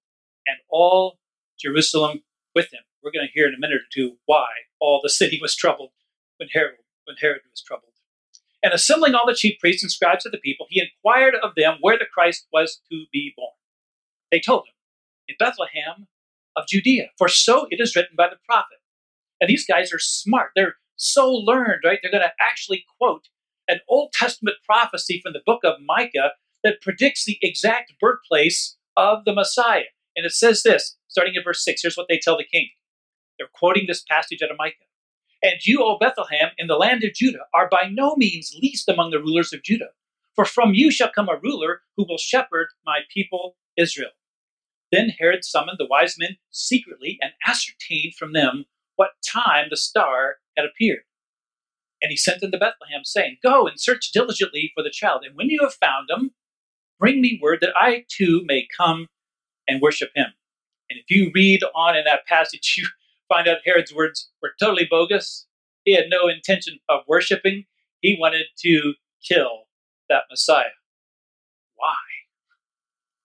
and 0.48 0.58
all 0.70 1.20
Jerusalem 1.60 2.24
with 2.53 2.74
him. 2.74 2.82
We're 3.03 3.12
going 3.12 3.27
to 3.27 3.32
hear 3.34 3.48
in 3.48 3.53
a 3.53 3.60
minute 3.60 3.77
or 3.77 3.89
two 3.94 4.17
why 4.25 4.48
all 4.79 5.00
the 5.03 5.10
city 5.10 5.39
was 5.41 5.55
troubled 5.55 5.91
when 6.38 6.50
Herod, 6.51 6.77
when 7.05 7.17
Herod 7.17 7.41
was 7.51 7.62
troubled. 7.62 7.91
And 8.63 8.74
assembling 8.74 9.13
all 9.13 9.27
the 9.27 9.36
chief 9.36 9.60
priests 9.60 9.84
and 9.84 9.91
scribes 9.91 10.25
of 10.25 10.32
the 10.32 10.39
people, 10.39 10.65
he 10.70 10.82
inquired 10.82 11.36
of 11.36 11.51
them 11.55 11.77
where 11.82 12.00
the 12.00 12.08
Christ 12.12 12.48
was 12.51 12.82
to 12.91 13.05
be 13.13 13.34
born. 13.38 13.51
They 14.32 14.39
told 14.39 14.63
him, 14.67 14.74
In 15.27 15.36
Bethlehem 15.38 16.08
of 16.55 16.67
Judea, 16.67 17.10
for 17.17 17.27
so 17.27 17.67
it 17.70 17.79
is 17.79 17.96
written 17.96 18.15
by 18.17 18.27
the 18.27 18.39
prophet. 18.44 18.79
And 19.39 19.50
these 19.50 19.67
guys 19.67 19.94
are 19.94 20.00
smart. 20.00 20.51
They're 20.55 20.77
so 20.96 21.29
learned, 21.29 21.82
right? 21.84 22.00
They're 22.01 22.12
going 22.12 22.24
to 22.24 22.34
actually 22.39 22.86
quote 22.98 23.27
an 23.67 23.82
Old 23.88 24.13
Testament 24.13 24.58
prophecy 24.65 25.20
from 25.22 25.34
the 25.34 25.41
book 25.46 25.62
of 25.63 25.75
Micah 25.86 26.32
that 26.65 26.81
predicts 26.81 27.24
the 27.24 27.38
exact 27.41 27.93
birthplace 28.01 28.75
of 28.98 29.24
the 29.24 29.34
Messiah. 29.34 29.84
And 30.15 30.25
it 30.25 30.31
says 30.31 30.63
this, 30.63 30.98
starting 31.07 31.36
at 31.38 31.43
verse 31.45 31.63
6. 31.63 31.81
Here's 31.81 31.95
what 31.95 32.07
they 32.10 32.19
tell 32.22 32.38
the 32.38 32.43
king. 32.43 32.69
They're 33.38 33.48
quoting 33.53 33.86
this 33.88 34.03
passage 34.03 34.41
out 34.43 34.50
of 34.50 34.57
Micah. 34.57 34.75
And 35.43 35.63
you, 35.63 35.84
O 35.84 36.00
Bethlehem, 36.00 36.50
in 36.57 36.65
the 36.65 36.75
land 36.75 37.03
of 37.03 37.13
Judah, 37.13 37.45
are 37.53 37.69
by 37.69 37.89
no 37.91 38.15
means 38.15 38.57
least 38.60 38.89
among 38.89 39.12
the 39.12 39.19
rulers 39.19 39.53
of 39.53 39.62
Judah. 39.62 39.89
For 40.36 40.43
from 40.43 40.74
you 40.74 40.89
shall 40.89 41.12
come 41.13 41.29
a 41.29 41.39
ruler 41.41 41.81
who 41.95 42.05
will 42.07 42.17
shepherd 42.17 42.67
my 42.84 43.01
people 43.13 43.57
Israel. 43.77 44.12
Then 44.91 45.10
Herod 45.19 45.45
summoned 45.45 45.77
the 45.77 45.88
wise 45.88 46.15
men 46.17 46.38
secretly 46.50 47.19
and 47.22 47.34
ascertained 47.48 48.15
from 48.15 48.34
them 48.34 48.65
what 48.95 49.12
time 49.24 49.67
the 49.69 49.77
star 49.77 50.38
had 50.57 50.65
appeared. 50.65 51.03
And 52.01 52.10
he 52.10 52.17
sent 52.17 52.41
them 52.41 52.51
to 52.51 52.57
Bethlehem, 52.57 53.03
saying, 53.03 53.38
Go 53.43 53.67
and 53.67 53.79
search 53.79 54.12
diligently 54.12 54.72
for 54.74 54.84
the 54.84 54.89
child, 54.89 55.24
and 55.25 55.36
when 55.36 55.50
you 55.50 55.60
have 55.62 55.74
found 55.74 56.10
him, 56.10 56.31
bring 57.00 57.22
me 57.22 57.40
word 57.42 57.60
that 57.62 57.74
I 57.75 58.06
too 58.10 58.44
may 58.46 58.68
come 58.75 59.08
and 59.68 59.82
worship 59.82 60.10
him. 60.16 60.28
And 60.90 61.00
if 61.00 61.06
you 61.10 61.32
read 61.34 61.62
on 61.75 61.96
in 61.96 62.04
that 62.06 62.25
passage, 62.28 62.75
you 62.78 62.88
find 63.30 63.48
out 63.48 63.58
Herod's 63.66 63.94
words 63.94 64.30
were 64.42 64.54
totally 64.60 64.88
bogus. 64.90 65.48
He 65.84 65.94
had 65.94 66.06
no 66.10 66.28
intention 66.28 66.80
of 66.90 67.02
worshiping, 67.08 67.66
he 68.02 68.18
wanted 68.20 68.46
to 68.60 68.94
kill 69.28 69.64
that 70.10 70.24
Messiah. 70.30 70.66
Why? 71.75 71.96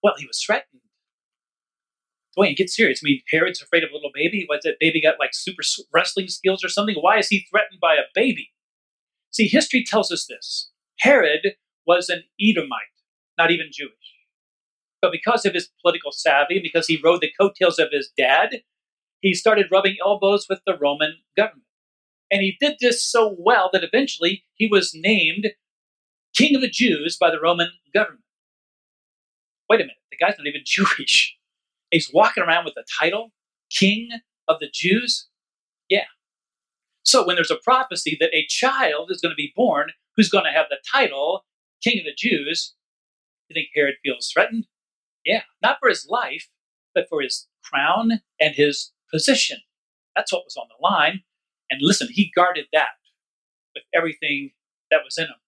Well, 0.03 0.15
he 0.19 0.27
was 0.27 0.43
threatened. 0.43 0.81
Wait, 2.37 2.57
get 2.57 2.71
serious. 2.71 3.01
I 3.03 3.07
mean, 3.07 3.21
Herod's 3.31 3.61
afraid 3.61 3.85
of 3.85 3.91
a 3.91 3.95
little 3.95 4.11
baby. 4.15 4.47
Was 4.49 4.61
that 4.65 4.77
baby 4.81 5.03
got 5.03 5.19
like 5.19 5.35
super 5.35 5.63
wrestling 5.93 6.29
skills 6.29 6.65
or 6.65 6.69
something? 6.69 6.97
Why 7.01 7.19
is 7.19 7.29
he 7.29 7.47
threatened 7.51 7.81
by 7.81 7.95
a 7.95 8.09
baby? 8.15 8.51
See, 9.31 9.47
history 9.47 9.85
tells 9.85 10.11
us 10.11 10.27
this. 10.27 10.71
Herod 11.01 11.55
was 11.87 12.09
an 12.09 12.25
Edomite, 12.41 13.00
not 13.41 13.51
even 13.51 13.69
Jewish. 13.73 13.93
But 15.01 15.13
because 15.13 15.47
of 15.47 15.55
his 15.55 15.71
political 15.81 16.13
savvy, 16.13 16.61
because 16.63 16.87
he 16.87 17.01
rode 17.03 17.23
the 17.23 17.33
coattails 17.41 17.79
of 17.79 17.89
his 17.91 18.11
dad, 18.19 18.63
he 19.21 19.33
started 19.33 19.73
rubbing 19.73 19.97
elbows 20.05 20.47
with 20.49 20.61
the 20.67 20.77
Roman 20.79 21.15
government. 21.37 21.65
And 22.31 22.43
he 22.43 22.59
did 22.61 22.77
this 22.81 23.03
so 23.03 23.35
well 23.39 23.71
that 23.73 23.83
eventually 23.83 24.45
he 24.55 24.67
was 24.67 24.93
named 24.95 25.49
King 26.37 26.55
of 26.55 26.61
the 26.61 26.69
Jews 26.69 27.17
by 27.19 27.31
the 27.31 27.41
Roman 27.41 27.71
government. 27.95 28.25
Wait 29.71 29.81
a 29.81 29.85
minute, 29.85 29.97
the 30.11 30.19
guy's 30.19 30.37
not 30.39 30.47
even 30.47 30.63
Jewish. 30.67 31.37
He's 31.91 32.11
walking 32.13 32.43
around 32.43 32.67
with 32.67 32.75
the 32.75 32.85
title, 33.01 33.33
King 33.71 34.11
of 34.49 34.61
the 34.61 34.69
Jews. 34.73 35.29
Yeah. 35.89 36.05
So 37.05 37.27
when 37.27 37.37
there's 37.37 37.51
a 37.51 37.59
prophecy 37.65 38.17
that 38.21 38.35
a 38.35 38.47
child 38.49 39.11
is 39.11 39.21
going 39.21 39.33
to 39.33 39.37
be 39.37 39.53
born 39.57 39.91
who's 40.17 40.29
going 40.29 40.45
to 40.45 40.51
have 40.51 40.67
the 40.69 40.79
title, 40.93 41.45
King 41.83 42.01
of 42.01 42.05
the 42.05 42.15
Jews, 42.17 42.75
you 43.51 43.55
think 43.55 43.69
Herod 43.75 43.97
feels 44.03 44.31
threatened? 44.33 44.67
Yeah. 45.25 45.43
Not 45.63 45.79
for 45.81 45.89
his 45.89 46.07
life, 46.09 46.49
but 46.95 47.09
for 47.09 47.21
his 47.21 47.49
crown 47.65 48.21
and 48.41 48.55
his 48.55 48.93
position. 49.13 49.59
That's 50.17 50.33
what 50.33 50.45
was 50.45 50.57
on 50.57 50.67
the 50.69 50.83
line. 50.83 51.23
And 51.71 51.81
listen, 51.83 52.09
he 52.11 52.33
guarded 52.35 52.67
that 52.73 52.89
with 53.75 53.85
everything 53.95 54.51
that 54.91 55.03
was 55.05 55.19
in 55.19 55.25
him. 55.25 55.41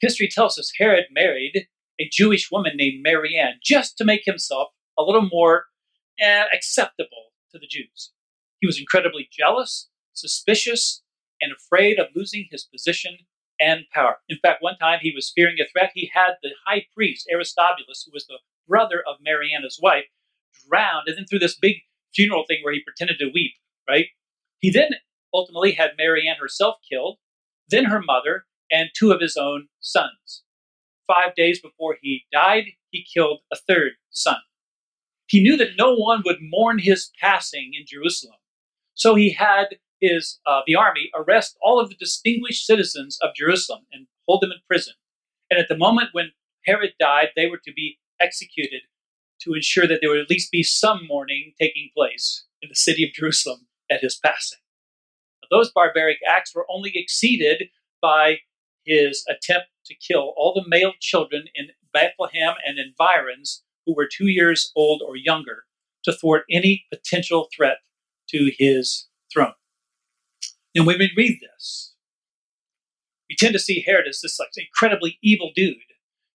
History 0.00 0.28
tells 0.28 0.58
us 0.58 0.72
Herod 0.78 1.06
married 1.12 1.66
a 2.00 2.08
Jewish 2.10 2.50
woman 2.50 2.72
named 2.76 3.02
Marianne 3.02 3.60
just 3.62 3.96
to 3.98 4.04
make 4.04 4.22
himself 4.24 4.68
a 4.98 5.02
little 5.02 5.28
more 5.32 5.66
eh, 6.20 6.44
acceptable 6.52 7.32
to 7.52 7.58
the 7.58 7.66
Jews. 7.66 8.12
He 8.60 8.66
was 8.66 8.78
incredibly 8.78 9.28
jealous, 9.30 9.88
suspicious, 10.12 11.02
and 11.40 11.52
afraid 11.52 11.98
of 11.98 12.06
losing 12.14 12.46
his 12.50 12.64
position 12.64 13.18
and 13.62 13.84
power. 13.92 14.16
In 14.28 14.38
fact, 14.42 14.62
one 14.62 14.76
time 14.78 14.98
he 15.00 15.12
was 15.14 15.32
fearing 15.34 15.56
a 15.60 15.70
threat. 15.70 15.92
He 15.94 16.10
had 16.12 16.32
the 16.42 16.50
high 16.66 16.86
priest, 16.94 17.28
Aristobulus, 17.32 18.02
who 18.04 18.12
was 18.12 18.26
the 18.26 18.38
brother 18.66 19.02
of 19.06 19.16
Marianna's 19.22 19.78
wife, 19.80 20.06
drowned, 20.68 21.06
and 21.06 21.16
then 21.16 21.26
through 21.26 21.38
this 21.38 21.58
big 21.58 21.76
funeral 22.14 22.44
thing 22.46 22.58
where 22.62 22.74
he 22.74 22.82
pretended 22.82 23.18
to 23.18 23.30
weep, 23.32 23.52
right? 23.88 24.06
He 24.60 24.70
then 24.70 24.90
ultimately 25.32 25.72
had 25.72 25.92
Marianne 25.96 26.36
herself 26.40 26.76
killed, 26.88 27.18
then 27.68 27.84
her 27.84 28.02
mother, 28.02 28.44
and 28.70 28.90
two 28.94 29.12
of 29.12 29.20
his 29.20 29.36
own 29.36 29.68
sons. 29.80 30.42
Five 31.06 31.34
days 31.36 31.60
before 31.60 31.96
he 32.00 32.24
died, 32.32 32.64
he 32.90 33.04
killed 33.04 33.40
a 33.52 33.56
third 33.56 33.92
son. 34.10 34.36
He 35.26 35.42
knew 35.42 35.56
that 35.56 35.76
no 35.78 35.94
one 35.94 36.22
would 36.24 36.38
mourn 36.40 36.78
his 36.78 37.10
passing 37.20 37.72
in 37.78 37.86
Jerusalem. 37.86 38.36
So 38.94 39.14
he 39.14 39.32
had 39.32 39.76
his 40.02 40.40
uh, 40.44 40.60
the 40.66 40.74
army 40.74 41.10
arrest 41.14 41.56
all 41.62 41.80
of 41.80 41.88
the 41.88 41.94
distinguished 41.94 42.66
citizens 42.66 43.18
of 43.22 43.34
Jerusalem 43.34 43.86
and 43.92 44.08
hold 44.28 44.42
them 44.42 44.50
in 44.50 44.58
prison. 44.66 44.94
And 45.48 45.58
at 45.58 45.68
the 45.68 45.76
moment 45.76 46.10
when 46.12 46.32
Herod 46.66 46.92
died, 46.98 47.28
they 47.36 47.46
were 47.46 47.60
to 47.64 47.72
be 47.72 47.98
executed 48.20 48.82
to 49.42 49.54
ensure 49.54 49.86
that 49.86 49.98
there 50.00 50.10
would 50.10 50.20
at 50.20 50.30
least 50.30 50.50
be 50.50 50.62
some 50.62 51.06
mourning 51.06 51.52
taking 51.60 51.90
place 51.96 52.44
in 52.60 52.68
the 52.68 52.74
city 52.74 53.04
of 53.04 53.12
Jerusalem 53.12 53.66
at 53.90 54.00
his 54.00 54.18
passing. 54.22 54.58
those 55.50 55.70
barbaric 55.70 56.18
acts 56.26 56.54
were 56.54 56.66
only 56.70 56.92
exceeded 56.94 57.64
by 58.00 58.38
his 58.84 59.24
attempt 59.28 59.68
to 59.86 59.94
kill 59.94 60.32
all 60.36 60.54
the 60.54 60.68
male 60.68 60.92
children 60.98 61.44
in 61.54 61.68
Bethlehem 61.92 62.54
and 62.66 62.78
environs 62.78 63.62
who 63.84 63.94
were 63.94 64.08
two 64.10 64.28
years 64.28 64.72
old 64.74 65.02
or 65.06 65.16
younger 65.16 65.64
to 66.04 66.12
thwart 66.12 66.44
any 66.50 66.86
potential 66.90 67.48
threat 67.54 67.78
to 68.30 68.50
his 68.58 69.08
throne. 69.32 69.52
And 70.74 70.86
when 70.86 70.98
we 70.98 71.12
read 71.16 71.38
this, 71.40 71.94
we 73.28 73.36
tend 73.36 73.52
to 73.52 73.58
see 73.58 73.82
Herod 73.86 74.06
as 74.08 74.20
this 74.20 74.38
like 74.38 74.50
incredibly 74.56 75.18
evil 75.22 75.50
dude, 75.54 75.76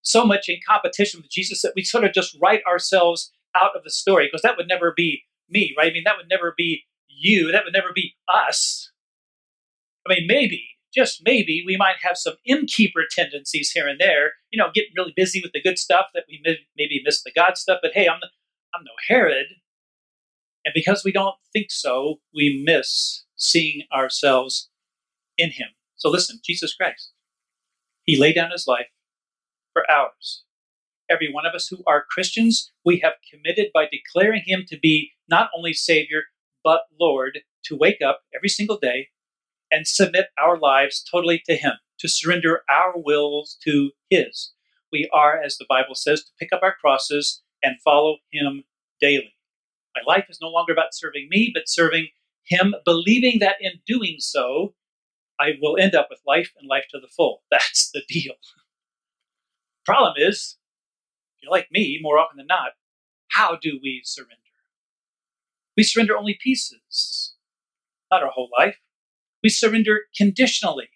so 0.02 0.26
much 0.26 0.50
in 0.50 0.60
competition 0.67 1.21
with 1.21 1.32
Jesus 1.32 1.62
that 1.62 1.73
we 1.76 1.84
sort 1.84 2.04
of 2.04 2.13
just 2.13 2.38
write 2.41 2.62
ourselves 2.67 3.32
out 3.56 3.76
of 3.76 3.84
the 3.84 3.89
story 3.89 4.28
because 4.28 4.41
that 4.41 4.58
would 4.58 4.67
never 4.67 4.93
be 4.95 5.23
me, 5.50 5.73
right? 5.78 5.91
I 5.91 5.93
mean, 5.93 6.04
that 6.06 6.17
would 6.17 6.30
never 6.30 6.54
be 6.56 6.84
you, 7.08 7.52
that 7.52 7.63
would 7.65 7.73
never 7.73 7.91
be 7.93 8.15
us. 8.28 8.91
I 10.08 10.13
mean, 10.13 10.28
maybe, 10.28 10.63
just 10.93 11.21
maybe, 11.23 11.63
we 11.65 11.78
might 11.78 11.97
have 12.02 12.17
some 12.17 12.36
innkeeper 12.45 13.02
tendencies 13.10 13.71
here 13.71 13.88
and 13.88 14.00
there, 14.00 14.34
you 14.52 14.58
know, 14.58 14.69
getting 14.73 14.93
really 14.95 15.13
busy 15.15 15.41
with 15.41 15.52
the 15.52 15.62
good 15.62 15.78
stuff 15.78 16.08
that 16.13 16.23
we 16.28 16.41
maybe 16.78 17.02
miss 17.04 17.23
the 17.23 17.32
God 17.36 17.58
stuff. 17.58 17.80
But 17.82 17.91
hey, 17.93 18.08
I'm, 18.08 18.19
I'm 18.73 18.84
no 18.84 18.91
Herod. 19.08 19.47
And 20.65 20.73
because 20.73 21.04
we 21.04 21.12
don't 21.12 21.36
think 21.54 21.67
so, 21.69 22.19
we 22.34 22.63
miss 22.65 23.23
seeing 23.38 23.84
ourselves 23.93 24.69
in 25.38 25.52
him. 25.52 25.69
So 25.97 26.10
listen, 26.10 26.39
Jesus 26.45 26.76
Christ, 26.76 27.13
he 28.04 28.17
laid 28.19 28.36
down 28.36 28.52
his 28.52 28.67
life 28.67 28.88
for 29.73 29.84
ours. 29.91 30.43
Every 31.10 31.32
one 31.32 31.45
of 31.45 31.56
us 31.56 31.67
who 31.67 31.84
are 31.88 32.06
Christians, 32.10 32.71
we 32.86 33.00
have 33.02 33.13
committed 33.32 33.67
by 33.73 33.88
declaring 33.91 34.43
him 34.45 34.65
to 34.69 34.80
be 34.80 35.12
not 35.30 35.50
only 35.58 35.73
Savior, 35.73 36.23
but 36.63 36.82
Lord, 37.00 37.39
to 37.65 37.78
wake 37.78 38.02
up 38.06 38.21
every 38.36 38.50
single 38.50 38.78
day 38.80 39.10
and 39.71 39.88
submit 39.88 40.28
our 40.39 40.58
lives 40.60 41.04
totally 41.12 41.41
to 41.47 41.56
him. 41.56 41.73
to 42.00 42.08
surrender 42.08 42.62
our 42.69 42.93
wills 42.95 43.58
to 43.65 43.91
His. 44.10 44.54
We 44.91 45.10
are, 45.13 45.41
as 45.41 45.58
the 45.58 45.65
Bible 45.69 45.95
says, 45.95 46.23
to 46.23 46.32
pick 46.39 46.54
up 46.54 46.62
our 46.63 46.76
crosses 46.80 47.43
and 47.63 47.82
follow 47.84 48.17
Him 48.32 48.65
daily. 49.02 49.36
My 49.95 50.02
life 50.15 50.28
is 50.30 50.39
no 50.41 50.50
longer 50.50 50.73
about 50.73 50.93
serving 50.95 51.28
me, 51.30 51.52
but 51.54 51.69
serving 51.69 52.10
Him, 52.47 52.75
believing 52.86 53.39
that 53.39 53.57
in 53.60 53.73
doing 53.86 54.17
so, 54.19 54.73
I 55.39 55.51
will 55.62 55.77
end 55.77 55.95
up 55.95 56.07
with 56.10 56.19
life 56.25 56.51
and 56.60 56.67
life 56.67 56.86
to 56.91 56.99
the 56.99 57.07
full. 57.07 57.43
That's 57.51 57.91
the 57.91 58.03
deal. 58.07 58.36
Problem 59.86 60.13
is, 60.17 60.57
if 61.36 61.43
you're 61.43 61.51
like 61.51 61.67
me, 61.71 61.99
more 62.01 62.19
often 62.19 62.38
than 62.38 62.47
not, 62.47 62.71
how 63.29 63.57
do 63.62 63.79
we 63.81 64.01
surrender? 64.03 64.33
We 65.75 65.83
surrender 65.83 66.17
only 66.17 66.38
pieces, 66.41 67.36
not 68.12 68.23
our 68.23 68.31
whole 68.31 68.49
life. 68.57 68.77
We 69.43 69.49
surrender 69.49 70.01
conditionally. 70.15 70.89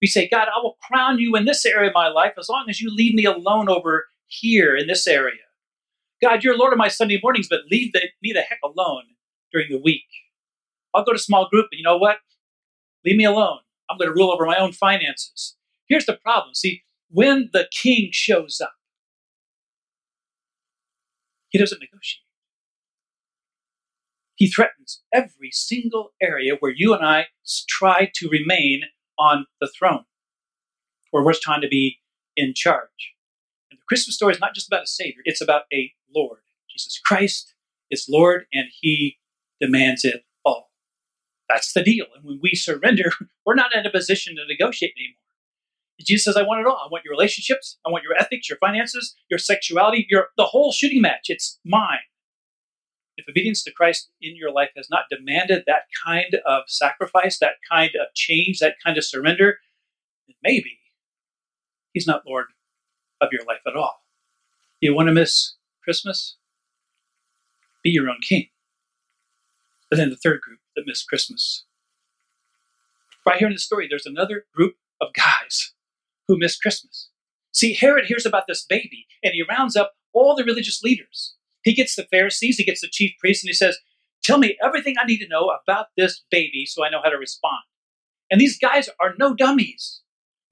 We 0.00 0.08
say, 0.08 0.28
God, 0.28 0.48
I 0.48 0.60
will 0.62 0.78
crown 0.82 1.18
you 1.18 1.36
in 1.36 1.44
this 1.44 1.64
area 1.66 1.88
of 1.88 1.94
my 1.94 2.08
life 2.08 2.34
as 2.38 2.48
long 2.48 2.66
as 2.68 2.80
you 2.80 2.94
leave 2.94 3.14
me 3.14 3.24
alone 3.24 3.68
over 3.68 4.06
here 4.26 4.76
in 4.76 4.86
this 4.86 5.06
area. 5.06 5.42
God, 6.22 6.42
you're 6.42 6.56
Lord 6.56 6.72
of 6.72 6.78
my 6.78 6.88
Sunday 6.88 7.20
mornings, 7.22 7.48
but 7.48 7.60
leave 7.70 7.92
the, 7.92 8.00
me 8.22 8.32
the 8.32 8.40
heck 8.40 8.58
alone 8.64 9.04
during 9.52 9.68
the 9.70 9.80
week. 9.80 10.06
I'll 10.96 11.04
go 11.04 11.12
to 11.12 11.18
small 11.18 11.48
group, 11.50 11.66
but 11.70 11.76
you 11.76 11.84
know 11.84 11.98
what? 11.98 12.16
Leave 13.04 13.16
me 13.16 13.24
alone. 13.24 13.58
I'm 13.90 13.98
going 13.98 14.08
to 14.08 14.14
rule 14.14 14.32
over 14.32 14.46
my 14.46 14.56
own 14.56 14.72
finances. 14.72 15.56
Here's 15.88 16.06
the 16.06 16.14
problem. 16.14 16.54
See, 16.54 16.82
when 17.10 17.50
the 17.52 17.68
king 17.70 18.08
shows 18.12 18.60
up, 18.60 18.72
he 21.50 21.58
doesn't 21.58 21.80
negotiate. 21.80 22.22
He 24.34 24.48
threatens 24.48 25.02
every 25.12 25.50
single 25.52 26.12
area 26.20 26.54
where 26.58 26.72
you 26.74 26.94
and 26.94 27.04
I 27.04 27.26
try 27.68 28.10
to 28.14 28.28
remain 28.28 28.82
on 29.18 29.46
the 29.60 29.70
throne, 29.78 30.04
where 31.10 31.24
we're 31.24 31.32
trying 31.40 31.62
to 31.62 31.68
be 31.68 31.98
in 32.36 32.52
charge. 32.54 33.14
And 33.70 33.78
the 33.78 33.84
Christmas 33.88 34.16
story 34.16 34.34
is 34.34 34.40
not 34.40 34.54
just 34.54 34.66
about 34.66 34.82
a 34.82 34.86
Savior, 34.86 35.22
it's 35.24 35.40
about 35.40 35.62
a 35.72 35.92
Lord. 36.14 36.40
Jesus 36.68 36.98
Christ 36.98 37.54
is 37.90 38.06
Lord, 38.10 38.46
and 38.52 38.66
He 38.80 39.16
demands 39.60 40.04
it. 40.04 40.24
That's 41.48 41.72
the 41.72 41.82
deal. 41.82 42.06
And 42.14 42.24
when 42.24 42.40
we 42.42 42.54
surrender, 42.54 43.12
we're 43.46 43.54
not 43.54 43.74
in 43.74 43.86
a 43.86 43.90
position 43.90 44.36
to 44.36 44.42
negotiate 44.46 44.94
anymore. 44.96 45.16
Jesus 46.00 46.24
says, 46.24 46.36
I 46.36 46.42
want 46.42 46.60
it 46.60 46.66
all. 46.66 46.82
I 46.84 46.88
want 46.90 47.04
your 47.04 47.12
relationships, 47.12 47.78
I 47.86 47.90
want 47.90 48.04
your 48.04 48.14
ethics, 48.16 48.50
your 48.50 48.58
finances, 48.58 49.16
your 49.30 49.38
sexuality, 49.38 50.06
your 50.10 50.28
the 50.36 50.44
whole 50.44 50.70
shooting 50.72 51.00
match. 51.00 51.26
It's 51.28 51.58
mine. 51.64 52.00
If 53.16 53.26
obedience 53.28 53.64
to 53.64 53.72
Christ 53.72 54.10
in 54.20 54.36
your 54.36 54.52
life 54.52 54.70
has 54.76 54.88
not 54.90 55.04
demanded 55.10 55.64
that 55.66 55.84
kind 56.04 56.36
of 56.44 56.64
sacrifice, 56.66 57.38
that 57.38 57.54
kind 57.70 57.92
of 57.94 58.12
change, 58.14 58.58
that 58.58 58.74
kind 58.84 58.98
of 58.98 59.04
surrender, 59.04 59.56
then 60.28 60.36
maybe 60.42 60.78
He's 61.94 62.06
not 62.06 62.24
Lord 62.26 62.48
of 63.22 63.30
your 63.32 63.44
life 63.46 63.60
at 63.66 63.74
all. 63.74 64.02
You 64.82 64.94
want 64.94 65.08
to 65.08 65.14
miss 65.14 65.54
Christmas? 65.82 66.36
Be 67.82 67.88
your 67.88 68.10
own 68.10 68.18
king. 68.20 68.48
But 69.88 69.96
then 69.96 70.10
the 70.10 70.16
third 70.16 70.42
group 70.42 70.58
that 70.76 70.84
missed 70.86 71.08
Christmas. 71.08 71.64
Right 73.26 73.38
here 73.38 73.48
in 73.48 73.54
the 73.54 73.58
story, 73.58 73.86
there's 73.88 74.06
another 74.06 74.44
group 74.54 74.74
of 75.00 75.08
guys 75.14 75.74
who 76.28 76.38
missed 76.38 76.62
Christmas. 76.62 77.10
See, 77.52 77.74
Herod 77.74 78.06
hears 78.06 78.26
about 78.26 78.44
this 78.46 78.64
baby 78.64 79.06
and 79.24 79.32
he 79.34 79.42
rounds 79.48 79.76
up 79.76 79.94
all 80.12 80.36
the 80.36 80.44
religious 80.44 80.82
leaders. 80.82 81.34
He 81.62 81.74
gets 81.74 81.96
the 81.96 82.04
Pharisees, 82.04 82.58
he 82.58 82.64
gets 82.64 82.80
the 82.80 82.88
chief 82.88 83.12
priests, 83.18 83.42
and 83.42 83.48
he 83.48 83.54
says, 83.54 83.78
Tell 84.22 84.38
me 84.38 84.56
everything 84.62 84.94
I 85.00 85.06
need 85.06 85.18
to 85.18 85.28
know 85.28 85.52
about 85.62 85.86
this 85.96 86.24
baby 86.30 86.64
so 86.66 86.84
I 86.84 86.90
know 86.90 87.00
how 87.02 87.10
to 87.10 87.16
respond. 87.16 87.62
And 88.30 88.40
these 88.40 88.58
guys 88.58 88.88
are 89.00 89.14
no 89.18 89.34
dummies. 89.34 90.02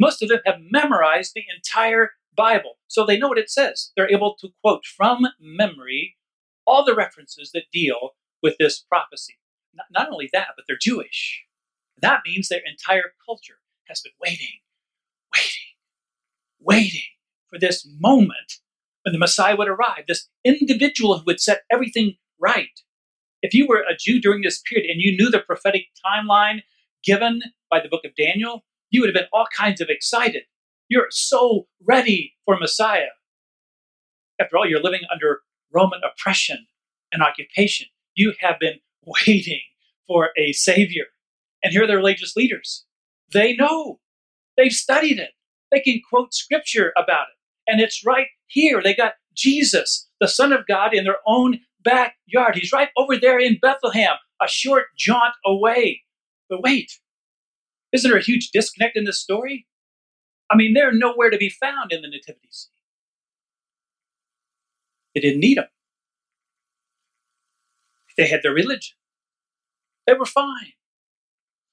Most 0.01 0.23
of 0.23 0.29
them 0.29 0.41
have 0.45 0.57
memorized 0.71 1.33
the 1.35 1.45
entire 1.55 2.11
Bible, 2.37 2.79
so 2.89 3.05
they 3.05 3.19
know 3.19 3.29
what 3.29 3.39
it 3.39 3.51
says. 3.51 3.93
They're 3.97 4.11
able 4.11 4.35
to 4.41 4.49
quote 4.63 4.85
from 4.85 5.27
memory 5.41 6.17
all 6.67 6.85
the 6.85 6.95
references 6.95 7.51
that 7.53 7.65
deal 7.73 8.11
with 8.43 8.57
this 8.59 8.81
prophecy. 8.81 9.35
Not, 9.91 10.09
only 10.13 10.29
that, 10.33 10.49
but 10.57 10.65
they're 10.67 10.77
Jewish. 10.81 11.45
That 12.01 12.21
means 12.27 12.49
their 12.49 12.61
entire 12.67 13.13
culture 13.25 13.59
has 13.89 14.01
been 14.01 14.13
waiting, 14.21 14.61
waiting, 15.35 15.71
waiting 16.61 17.09
for 17.49 17.59
this 17.59 17.87
moment 17.99 18.61
when 19.03 19.13
the 19.13 19.19
Messiah 19.19 19.57
would 19.57 19.69
arrive, 19.69 20.05
this 20.09 20.29
individual 20.45 21.19
who 21.19 21.25
would 21.27 21.41
set 21.41 21.63
everything 21.71 22.17
right. 22.41 22.81
If 23.43 23.53
you 23.53 23.67
were 23.67 23.81
a 23.81 23.97
Jew 23.99 24.21
during 24.21 24.43
this 24.43 24.63
period 24.63 24.91
and 24.91 25.01
you 25.01 25.17
knew 25.17 25.31
the 25.31 25.41
prophetic 25.41 25.87
timeline 26.05 26.63
given 27.05 27.43
by 27.71 27.81
the 27.81 27.89
book 27.89 28.05
of 28.05 28.17
Daniel, 28.17 28.65
you 28.91 29.01
would 29.01 29.09
have 29.09 29.15
been 29.15 29.29
all 29.33 29.47
kinds 29.55 29.81
of 29.81 29.89
excited. 29.91 30.45
You're 30.89 31.09
so 31.11 31.67
ready 31.85 32.35
for 32.45 32.57
Messiah. 32.59 33.13
After 34.41 34.57
all, 34.57 34.67
you're 34.67 34.83
living 34.83 35.03
under 35.13 35.41
Roman 35.73 36.01
oppression 36.05 36.67
and 37.13 37.23
occupation. 37.23 37.89
You 38.15 38.33
have 38.41 38.59
been 38.59 38.81
waiting 39.07 39.61
for 40.07 40.31
a 40.37 40.53
Savior. 40.53 41.05
And 41.63 41.73
here 41.73 41.85
are 41.85 41.87
the 41.87 41.97
religious 41.97 42.37
leaders. 42.37 42.85
They 43.33 43.55
know. 43.55 44.01
They've 44.57 44.73
studied 44.73 45.19
it. 45.19 45.31
They 45.73 45.81
can 45.81 46.01
quote 46.09 46.35
scripture 46.35 46.93
about 46.97 47.27
it. 47.29 47.71
And 47.71 47.81
it's 47.81 48.05
right 48.05 48.29
here. 48.47 48.83
They 48.83 48.95
got 48.95 49.15
Jesus, 49.35 50.09
the 50.21 50.29
Son 50.29 50.53
of 50.53 50.67
God, 50.67 50.95
in 50.95 51.05
their 51.05 51.19
own 51.27 51.61
backyard. 51.83 52.55
He's 52.55 52.73
right 52.73 52.91
over 52.97 53.17
there 53.17 53.39
in 53.39 53.59
Bethlehem, 53.61 54.15
a 54.43 54.49
short 54.49 54.85
jaunt 54.97 55.35
away. 55.45 56.03
But 56.49 56.63
wait, 56.63 56.93
isn't 57.93 58.09
there 58.09 58.19
a 58.19 58.23
huge 58.23 58.51
disconnect 58.51 58.97
in 58.97 59.05
this 59.05 59.21
story? 59.21 59.67
I 60.51 60.57
mean, 60.57 60.75
they're 60.75 60.93
nowhere 60.93 61.31
to 61.31 61.39
be 61.39 61.49
found 61.49 61.93
in 61.93 62.03
the 62.03 62.09
nativity 62.09 62.49
scene. 62.51 62.71
They 65.15 65.21
didn't 65.21 65.41
need 65.41 65.59
them. 65.59 65.67
They 68.17 68.29
had 68.29 68.41
their 68.43 68.53
religion. 68.53 68.97
They 70.07 70.15
were 70.15 70.27
fine. 70.27 70.73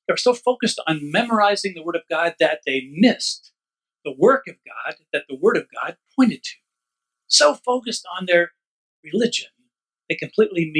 They 0.08 0.14
were 0.14 0.18
so 0.18 0.34
focused 0.34 0.80
on 0.88 1.12
memorizing 1.12 1.74
the 1.74 1.84
Word 1.84 1.96
of 1.96 2.04
God 2.10 2.36
that 2.40 2.62
they 2.66 2.90
missed 2.92 3.52
the 4.04 4.14
work 4.18 4.48
of 4.48 4.56
God 4.66 4.96
that 5.14 5.24
the 5.30 5.38
Word 5.38 5.58
of 5.58 5.68
God 5.74 5.98
pointed 6.18 6.44
to. 6.44 6.56
So 7.28 7.56
focused 7.56 8.06
on 8.18 8.26
their 8.26 8.52
religion, 9.04 9.50
they 10.10 10.16
completely 10.16 10.72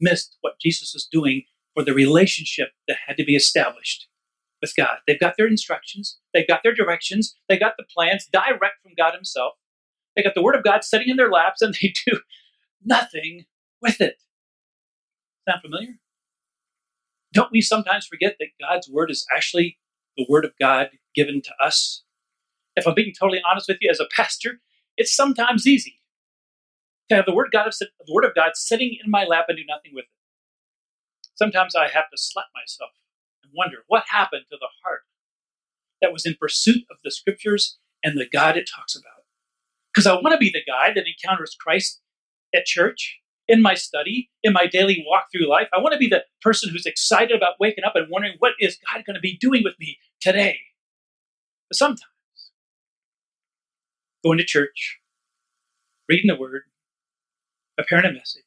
missed, 0.00 0.36
what 0.40 0.60
Jesus 0.60 0.92
was 0.94 1.08
doing 1.10 1.44
for 1.74 1.82
the 1.82 1.94
relationship 1.94 2.68
that 2.86 2.98
had 3.06 3.16
to 3.16 3.24
be 3.24 3.34
established 3.34 4.08
with 4.60 4.74
God. 4.76 4.98
They've 5.06 5.18
got 5.18 5.34
their 5.36 5.46
instructions, 5.46 6.18
they've 6.32 6.46
got 6.46 6.62
their 6.62 6.74
directions, 6.74 7.36
they 7.48 7.58
got 7.58 7.74
the 7.76 7.84
plans 7.92 8.28
direct 8.30 8.82
from 8.82 8.92
God 8.96 9.14
Himself. 9.14 9.54
They 10.14 10.22
got 10.22 10.34
the 10.34 10.42
Word 10.42 10.56
of 10.56 10.64
God 10.64 10.84
sitting 10.84 11.08
in 11.08 11.16
their 11.16 11.30
laps, 11.30 11.60
and 11.60 11.74
they 11.74 11.92
do 12.06 12.20
nothing 12.84 13.46
with 13.82 14.00
it. 14.00 14.22
Sound 15.48 15.62
familiar? 15.62 15.94
Don't 17.32 17.52
we 17.52 17.60
sometimes 17.60 18.06
forget 18.06 18.36
that 18.38 18.48
God's 18.60 18.88
Word 18.88 19.10
is 19.10 19.26
actually 19.34 19.78
the 20.16 20.26
Word 20.28 20.44
of 20.44 20.52
God 20.58 20.90
given 21.14 21.42
to 21.42 21.50
us 21.62 22.02
if 22.76 22.86
I'm 22.86 22.94
being 22.94 23.12
totally 23.18 23.40
honest 23.50 23.68
with 23.68 23.78
you 23.80 23.90
as 23.90 24.00
a 24.00 24.06
pastor, 24.14 24.60
it's 24.96 25.14
sometimes 25.14 25.66
easy 25.66 25.98
to 27.08 27.16
have 27.16 27.26
the 27.26 27.34
word, 27.34 27.48
God, 27.52 27.70
the 27.80 28.12
word 28.12 28.24
of 28.24 28.34
God 28.34 28.52
sitting 28.54 28.96
in 29.02 29.10
my 29.10 29.24
lap 29.24 29.46
and 29.48 29.56
do 29.56 29.64
nothing 29.66 29.92
with 29.94 30.04
it. 30.04 30.10
Sometimes 31.34 31.74
I 31.74 31.88
have 31.88 32.10
to 32.10 32.18
slap 32.18 32.46
myself 32.54 32.90
and 33.42 33.52
wonder 33.54 33.78
what 33.88 34.04
happened 34.08 34.44
to 34.50 34.56
the 34.60 34.68
heart 34.84 35.02
that 36.02 36.12
was 36.12 36.26
in 36.26 36.36
pursuit 36.38 36.84
of 36.90 36.98
the 37.02 37.10
scriptures 37.10 37.78
and 38.04 38.18
the 38.18 38.28
God 38.30 38.56
it 38.56 38.68
talks 38.74 38.94
about. 38.94 39.24
Because 39.92 40.06
I 40.06 40.14
want 40.14 40.32
to 40.32 40.38
be 40.38 40.50
the 40.50 40.64
guy 40.66 40.92
that 40.92 41.04
encounters 41.06 41.56
Christ 41.58 42.00
at 42.54 42.66
church, 42.66 43.20
in 43.48 43.62
my 43.62 43.74
study, 43.74 44.30
in 44.42 44.52
my 44.52 44.66
daily 44.66 45.04
walk 45.06 45.26
through 45.30 45.48
life. 45.48 45.68
I 45.74 45.80
want 45.80 45.92
to 45.92 45.98
be 45.98 46.08
the 46.08 46.24
person 46.42 46.70
who's 46.70 46.86
excited 46.86 47.36
about 47.36 47.54
waking 47.60 47.84
up 47.84 47.94
and 47.94 48.06
wondering, 48.10 48.36
what 48.38 48.52
is 48.60 48.78
God 48.92 49.04
going 49.04 49.14
to 49.14 49.20
be 49.20 49.36
doing 49.36 49.62
with 49.64 49.74
me 49.78 49.98
today? 50.20 50.58
But 51.68 51.76
sometimes 51.76 52.02
going 54.24 54.38
to 54.38 54.44
church, 54.44 54.98
reading 56.08 56.26
the 56.26 56.40
word, 56.40 56.62
preparing 57.76 58.06
a 58.06 58.12
message. 58.12 58.42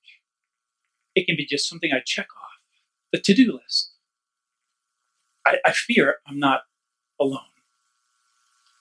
It 1.16 1.26
can 1.26 1.36
be 1.36 1.46
just 1.46 1.70
something 1.70 1.92
I 1.94 2.02
check 2.06 2.28
off 2.36 2.50
the 3.12 3.20
to 3.20 3.34
do 3.34 3.54
list. 3.54 3.92
I, 5.46 5.58
I, 5.66 5.72
fear 5.72 6.16
I'm 6.28 6.40
not 6.40 6.62
alone. 7.20 7.40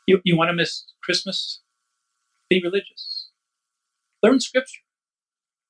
You, 0.07 0.21
you 0.25 0.37
want 0.37 0.49
to 0.49 0.55
miss 0.55 0.85
Christmas? 1.03 1.61
Be 2.51 2.61
religious. 2.63 3.29
Learn 4.23 4.41
scripture, 4.41 4.81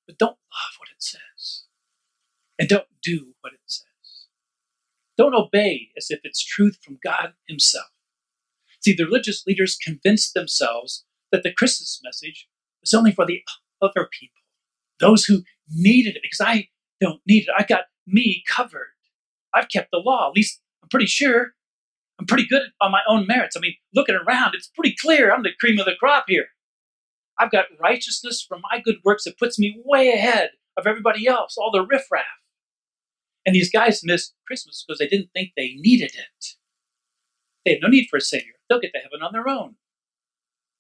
but 0.09 0.19
don't 0.19 0.31
love 0.31 0.75
what 0.79 0.89
it 0.89 1.01
says. 1.03 1.65
And 2.59 2.69
don't 2.69 2.89
do 3.03 3.35
what 3.43 3.53
it 3.53 3.61
says. 3.67 3.85
Don't 5.17 5.35
obey 5.35 5.91
as 5.97 6.07
if 6.11 6.21
it's 6.25 6.45
truth 6.45 6.79
from 6.83 6.99
God 7.05 7.35
Himself. 7.47 7.87
See, 8.81 8.95
the 8.95 9.05
religious 9.05 9.47
leaders 9.47 9.77
convinced 9.77 10.35
themselves 10.35 11.05
that 11.31 11.43
the 11.43 11.53
Christmas 11.53 12.01
message 12.03 12.49
was 12.81 12.95
only 12.95 13.13
for 13.13 13.27
the 13.27 13.43
other 13.83 14.09
people, 14.11 14.41
those 14.99 15.25
who 15.25 15.43
needed 15.71 16.17
it, 16.17 16.23
because 16.23 16.41
I 16.41 16.69
don't 17.01 17.21
need 17.27 17.45
it. 17.45 17.55
I've 17.57 17.69
got 17.69 17.85
me 18.07 18.43
covered. 18.49 18.89
I've 19.53 19.69
kept 19.69 19.91
the 19.93 19.99
law, 19.99 20.29
at 20.29 20.37
least 20.37 20.61
I'm 20.83 20.89
pretty 20.89 21.07
sure. 21.07 21.53
I'm 22.19 22.27
pretty 22.27 22.47
good 22.49 22.63
on 22.81 22.91
my 22.91 23.03
own 23.09 23.27
merits. 23.27 23.57
I 23.57 23.61
mean, 23.61 23.75
looking 23.95 24.17
around, 24.17 24.55
it's 24.55 24.69
pretty 24.69 24.97
clear 25.01 25.33
I'm 25.33 25.43
the 25.43 25.51
cream 25.61 25.79
of 25.79 25.85
the 25.85 25.95
crop 25.99 26.25
here. 26.27 26.47
I've 27.39 27.53
got 27.53 27.67
righteousness 27.81 28.45
from 28.47 28.63
my 28.71 28.81
good 28.81 28.97
works 29.05 29.25
that 29.25 29.39
puts 29.39 29.59
me 29.59 29.81
way 29.85 30.11
ahead 30.11 30.51
of 30.77 30.87
everybody 30.87 31.27
else, 31.27 31.57
all 31.57 31.71
the 31.71 31.85
riffraff. 31.85 32.25
And 33.47 33.55
these 33.55 33.71
guys 33.71 34.05
missed 34.05 34.35
Christmas 34.47 34.85
because 34.87 34.99
they 34.99 35.09
didn't 35.09 35.31
think 35.33 35.53
they 35.57 35.75
needed 35.77 36.13
it. 36.15 36.55
They 37.65 37.73
had 37.73 37.83
no 37.83 37.89
need 37.89 38.09
for 38.09 38.17
a 38.17 38.21
Savior. 38.21 38.55
They'll 38.69 38.81
get 38.81 38.93
to 38.93 38.99
heaven 38.99 39.23
on 39.23 39.33
their 39.33 39.49
own. 39.49 39.77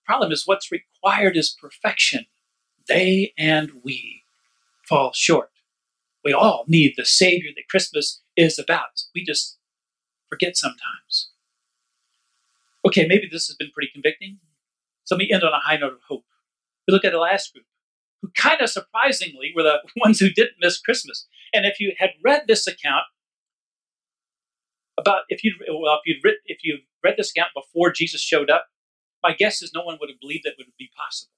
Problem 0.05 0.33
is, 0.33 0.45
what's 0.47 0.73
required 0.73 1.37
is 1.37 1.57
perfection. 1.61 2.27
They 2.89 3.35
and 3.39 3.73
we 3.83 4.23
fall 4.89 5.13
short. 5.15 5.51
We 6.25 6.33
all 6.33 6.65
need 6.67 6.95
the 6.97 7.05
Savior 7.05 7.51
that 7.55 7.69
Christmas 7.69 8.23
is 8.37 8.59
about. 8.59 9.03
We 9.15 9.25
just 9.25 9.59
forget 10.29 10.57
sometimes. 10.57 11.31
Okay, 12.87 13.07
maybe 13.07 13.29
this 13.31 13.47
has 13.49 13.57
been 13.57 13.71
pretty 13.73 13.91
convicting. 13.93 14.39
So 15.05 15.15
let 15.15 15.21
me 15.21 15.31
end 15.31 15.43
on 15.43 15.53
a 15.53 15.61
high 15.61 15.77
note 15.77 15.93
of 15.95 16.01
hope. 16.09 16.25
We 16.89 16.95
look 16.95 17.05
at 17.05 17.13
the 17.13 17.19
last 17.19 17.53
group, 17.53 17.67
who 18.23 18.31
kind 18.35 18.63
of 18.63 18.71
surprisingly 18.71 19.53
were 19.55 19.63
the 19.63 19.81
ones 19.97 20.19
who 20.19 20.31
didn't 20.31 20.57
miss 20.61 20.81
Christmas. 20.81 21.29
And 21.53 21.67
if 21.67 21.79
you 21.79 21.93
had 21.99 22.11
read 22.25 22.45
this 22.49 22.67
account 22.67 23.05
about 24.99 25.23
if 25.29 25.45
you 25.45 25.55
well 25.71 26.01
if 26.03 26.07
you'd 26.07 26.25
read, 26.25 26.37
if 26.47 26.59
you 26.65 26.79
read 27.05 27.15
this 27.17 27.31
account 27.31 27.51
before 27.55 27.93
Jesus 27.93 28.23
showed 28.23 28.51
up, 28.51 28.67
my 29.23 29.33
guess 29.33 29.63
is 29.63 29.73
no 29.75 29.85
one 29.85 29.99
would 30.01 30.11
have 30.11 30.21
believed 30.21 30.45
that 30.45 30.55
would 30.59 30.67
be 30.79 30.91
possible. 30.97 31.33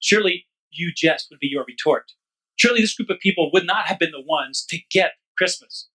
Surely 0.00 0.46
you 0.70 0.92
jest 0.94 1.28
would 1.30 1.38
be 1.38 1.46
your 1.46 1.64
retort. 1.66 2.12
Surely 2.56 2.80
this 2.80 2.94
group 2.94 3.10
of 3.10 3.18
people 3.20 3.50
would 3.52 3.66
not 3.66 3.86
have 3.86 3.98
been 3.98 4.12
the 4.12 4.20
ones 4.20 4.64
to 4.70 4.78
get 4.90 5.12
Christmas. 5.36 5.88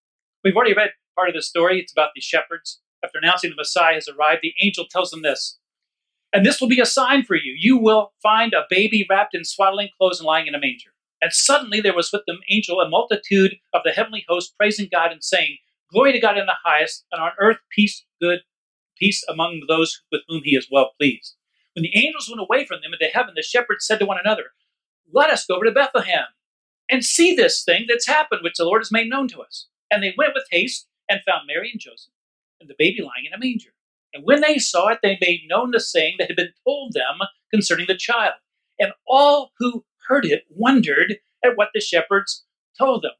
We've 0.44 0.54
already 0.54 0.74
read 0.74 0.90
part 1.16 1.28
of 1.28 1.34
the 1.34 1.42
story. 1.42 1.80
It's 1.80 1.92
about 1.92 2.10
these 2.14 2.24
shepherds. 2.24 2.80
After 3.04 3.18
announcing 3.18 3.50
the 3.50 3.56
Messiah 3.56 3.94
has 3.94 4.08
arrived, 4.08 4.40
the 4.42 4.54
angel 4.62 4.86
tells 4.88 5.10
them 5.10 5.22
this 5.22 5.58
And 6.32 6.46
this 6.46 6.60
will 6.60 6.68
be 6.68 6.80
a 6.80 6.86
sign 6.86 7.24
for 7.24 7.36
you. 7.36 7.54
You 7.58 7.76
will 7.76 8.12
find 8.22 8.54
a 8.54 8.64
baby 8.70 9.06
wrapped 9.08 9.34
in 9.34 9.44
swaddling 9.44 9.90
clothes 9.98 10.20
and 10.20 10.26
lying 10.26 10.46
in 10.46 10.54
a 10.54 10.60
manger. 10.60 10.90
And 11.20 11.32
suddenly 11.32 11.80
there 11.80 11.94
was 11.94 12.10
with 12.12 12.22
the 12.26 12.36
angel 12.50 12.80
a 12.80 12.88
multitude 12.88 13.56
of 13.72 13.82
the 13.84 13.92
heavenly 13.92 14.24
host 14.28 14.54
praising 14.56 14.88
God 14.90 15.12
and 15.12 15.22
saying, 15.22 15.58
Glory 15.92 16.12
to 16.12 16.20
God 16.20 16.38
in 16.38 16.46
the 16.46 16.56
highest, 16.64 17.04
and 17.12 17.22
on 17.22 17.32
earth 17.38 17.58
peace, 17.70 18.04
good, 18.20 18.40
peace 18.98 19.22
among 19.28 19.62
those 19.68 20.02
with 20.10 20.22
whom 20.26 20.40
he 20.42 20.56
is 20.56 20.68
well 20.70 20.92
pleased. 20.98 21.36
When 21.74 21.82
the 21.82 21.94
angels 21.94 22.28
went 22.28 22.40
away 22.40 22.64
from 22.64 22.80
them 22.82 22.92
into 22.92 23.12
heaven, 23.12 23.34
the 23.36 23.42
shepherds 23.42 23.86
said 23.86 23.98
to 23.98 24.06
one 24.06 24.18
another, 24.18 24.44
Let 25.12 25.30
us 25.30 25.44
go 25.46 25.56
over 25.56 25.66
to 25.66 25.70
Bethlehem 25.70 26.26
and 26.90 27.04
see 27.04 27.34
this 27.34 27.62
thing 27.62 27.86
that's 27.88 28.06
happened, 28.06 28.40
which 28.42 28.56
the 28.56 28.64
Lord 28.64 28.80
has 28.80 28.90
made 28.90 29.08
known 29.08 29.28
to 29.28 29.40
us. 29.40 29.68
And 29.90 30.02
they 30.02 30.14
went 30.16 30.32
with 30.34 30.44
haste 30.50 30.88
and 31.08 31.20
found 31.26 31.46
Mary 31.46 31.70
and 31.70 31.80
Joseph 31.80 32.12
and 32.60 32.68
the 32.68 32.74
baby 32.78 33.02
lying 33.02 33.26
in 33.26 33.34
a 33.34 33.38
manger. 33.38 33.70
And 34.14 34.24
when 34.24 34.40
they 34.40 34.58
saw 34.58 34.88
it, 34.88 34.98
they 35.02 35.18
made 35.20 35.42
known 35.48 35.70
the 35.70 35.80
saying 35.80 36.16
that 36.18 36.28
had 36.28 36.36
been 36.36 36.52
told 36.66 36.92
them 36.92 37.26
concerning 37.50 37.86
the 37.88 37.96
child. 37.96 38.34
And 38.78 38.92
all 39.06 39.52
who 39.58 39.84
heard 40.08 40.24
it 40.24 40.44
wondered 40.50 41.16
at 41.44 41.56
what 41.56 41.68
the 41.74 41.80
shepherds 41.80 42.44
told 42.78 43.02
them. 43.02 43.12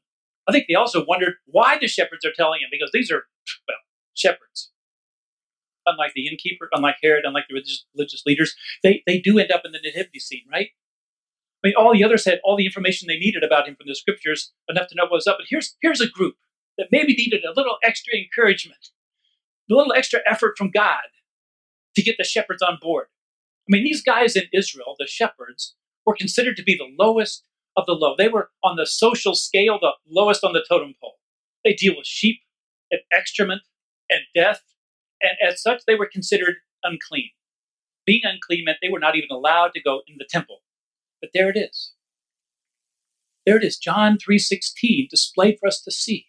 I 0.47 0.51
think 0.51 0.65
they 0.67 0.75
also 0.75 1.05
wondered 1.05 1.35
why 1.45 1.77
the 1.79 1.87
shepherds 1.87 2.25
are 2.25 2.33
telling 2.35 2.61
him, 2.61 2.69
because 2.71 2.91
these 2.93 3.11
are, 3.11 3.23
well, 3.67 3.77
shepherds. 4.13 4.71
Unlike 5.85 6.13
the 6.15 6.27
innkeeper, 6.27 6.69
unlike 6.71 6.97
Herod, 7.01 7.25
unlike 7.25 7.45
the 7.49 7.55
religious, 7.55 8.23
leaders, 8.25 8.55
they, 8.83 9.03
they 9.05 9.19
do 9.19 9.39
end 9.39 9.51
up 9.51 9.63
in 9.65 9.71
the 9.71 9.79
nativity 9.83 10.19
scene, 10.19 10.43
right? 10.51 10.69
I 11.63 11.67
mean, 11.67 11.75
all 11.77 11.93
the 11.93 12.03
others 12.03 12.25
had 12.25 12.39
all 12.43 12.57
the 12.57 12.65
information 12.65 13.07
they 13.07 13.17
needed 13.17 13.43
about 13.43 13.67
him 13.67 13.75
from 13.75 13.87
the 13.87 13.95
scriptures, 13.95 14.51
enough 14.69 14.87
to 14.89 14.95
know 14.95 15.03
what 15.03 15.13
was 15.13 15.27
up. 15.27 15.37
But 15.39 15.47
here's, 15.49 15.75
here's 15.81 16.01
a 16.01 16.09
group 16.09 16.35
that 16.77 16.87
maybe 16.91 17.15
needed 17.15 17.43
a 17.45 17.53
little 17.55 17.77
extra 17.83 18.13
encouragement, 18.15 18.89
a 19.69 19.73
little 19.73 19.93
extra 19.93 20.19
effort 20.29 20.55
from 20.57 20.71
God 20.71 21.03
to 21.95 22.01
get 22.01 22.15
the 22.17 22.23
shepherds 22.23 22.61
on 22.61 22.77
board. 22.81 23.07
I 23.67 23.69
mean, 23.69 23.83
these 23.83 24.03
guys 24.03 24.35
in 24.35 24.43
Israel, 24.53 24.95
the 24.99 25.07
shepherds, 25.07 25.75
were 26.05 26.15
considered 26.15 26.57
to 26.57 26.63
be 26.63 26.75
the 26.75 26.93
lowest 26.99 27.45
of 27.77 27.85
the 27.85 27.93
low. 27.93 28.15
They 28.17 28.27
were 28.27 28.51
on 28.63 28.75
the 28.75 28.85
social 28.85 29.35
scale, 29.35 29.79
the 29.79 29.93
lowest 30.09 30.43
on 30.43 30.53
the 30.53 30.65
totem 30.67 30.93
pole. 31.01 31.17
They 31.63 31.73
deal 31.73 31.95
with 31.95 32.05
sheep 32.05 32.41
and 32.91 33.01
excrement 33.11 33.61
and 34.09 34.21
death, 34.35 34.61
and 35.21 35.31
as 35.47 35.61
such, 35.61 35.83
they 35.87 35.95
were 35.95 36.09
considered 36.11 36.55
unclean. 36.83 37.29
Being 38.05 38.21
unclean 38.25 38.65
meant 38.65 38.79
they 38.81 38.89
were 38.89 38.99
not 38.99 39.15
even 39.15 39.29
allowed 39.31 39.73
to 39.73 39.81
go 39.81 40.01
in 40.07 40.15
the 40.17 40.27
temple. 40.29 40.59
But 41.21 41.29
there 41.33 41.49
it 41.49 41.57
is. 41.57 41.93
There 43.45 43.57
it 43.57 43.63
is, 43.63 43.77
John 43.77 44.17
3:16 44.17 45.07
displayed 45.09 45.57
for 45.59 45.67
us 45.67 45.81
to 45.81 45.91
see. 45.91 46.27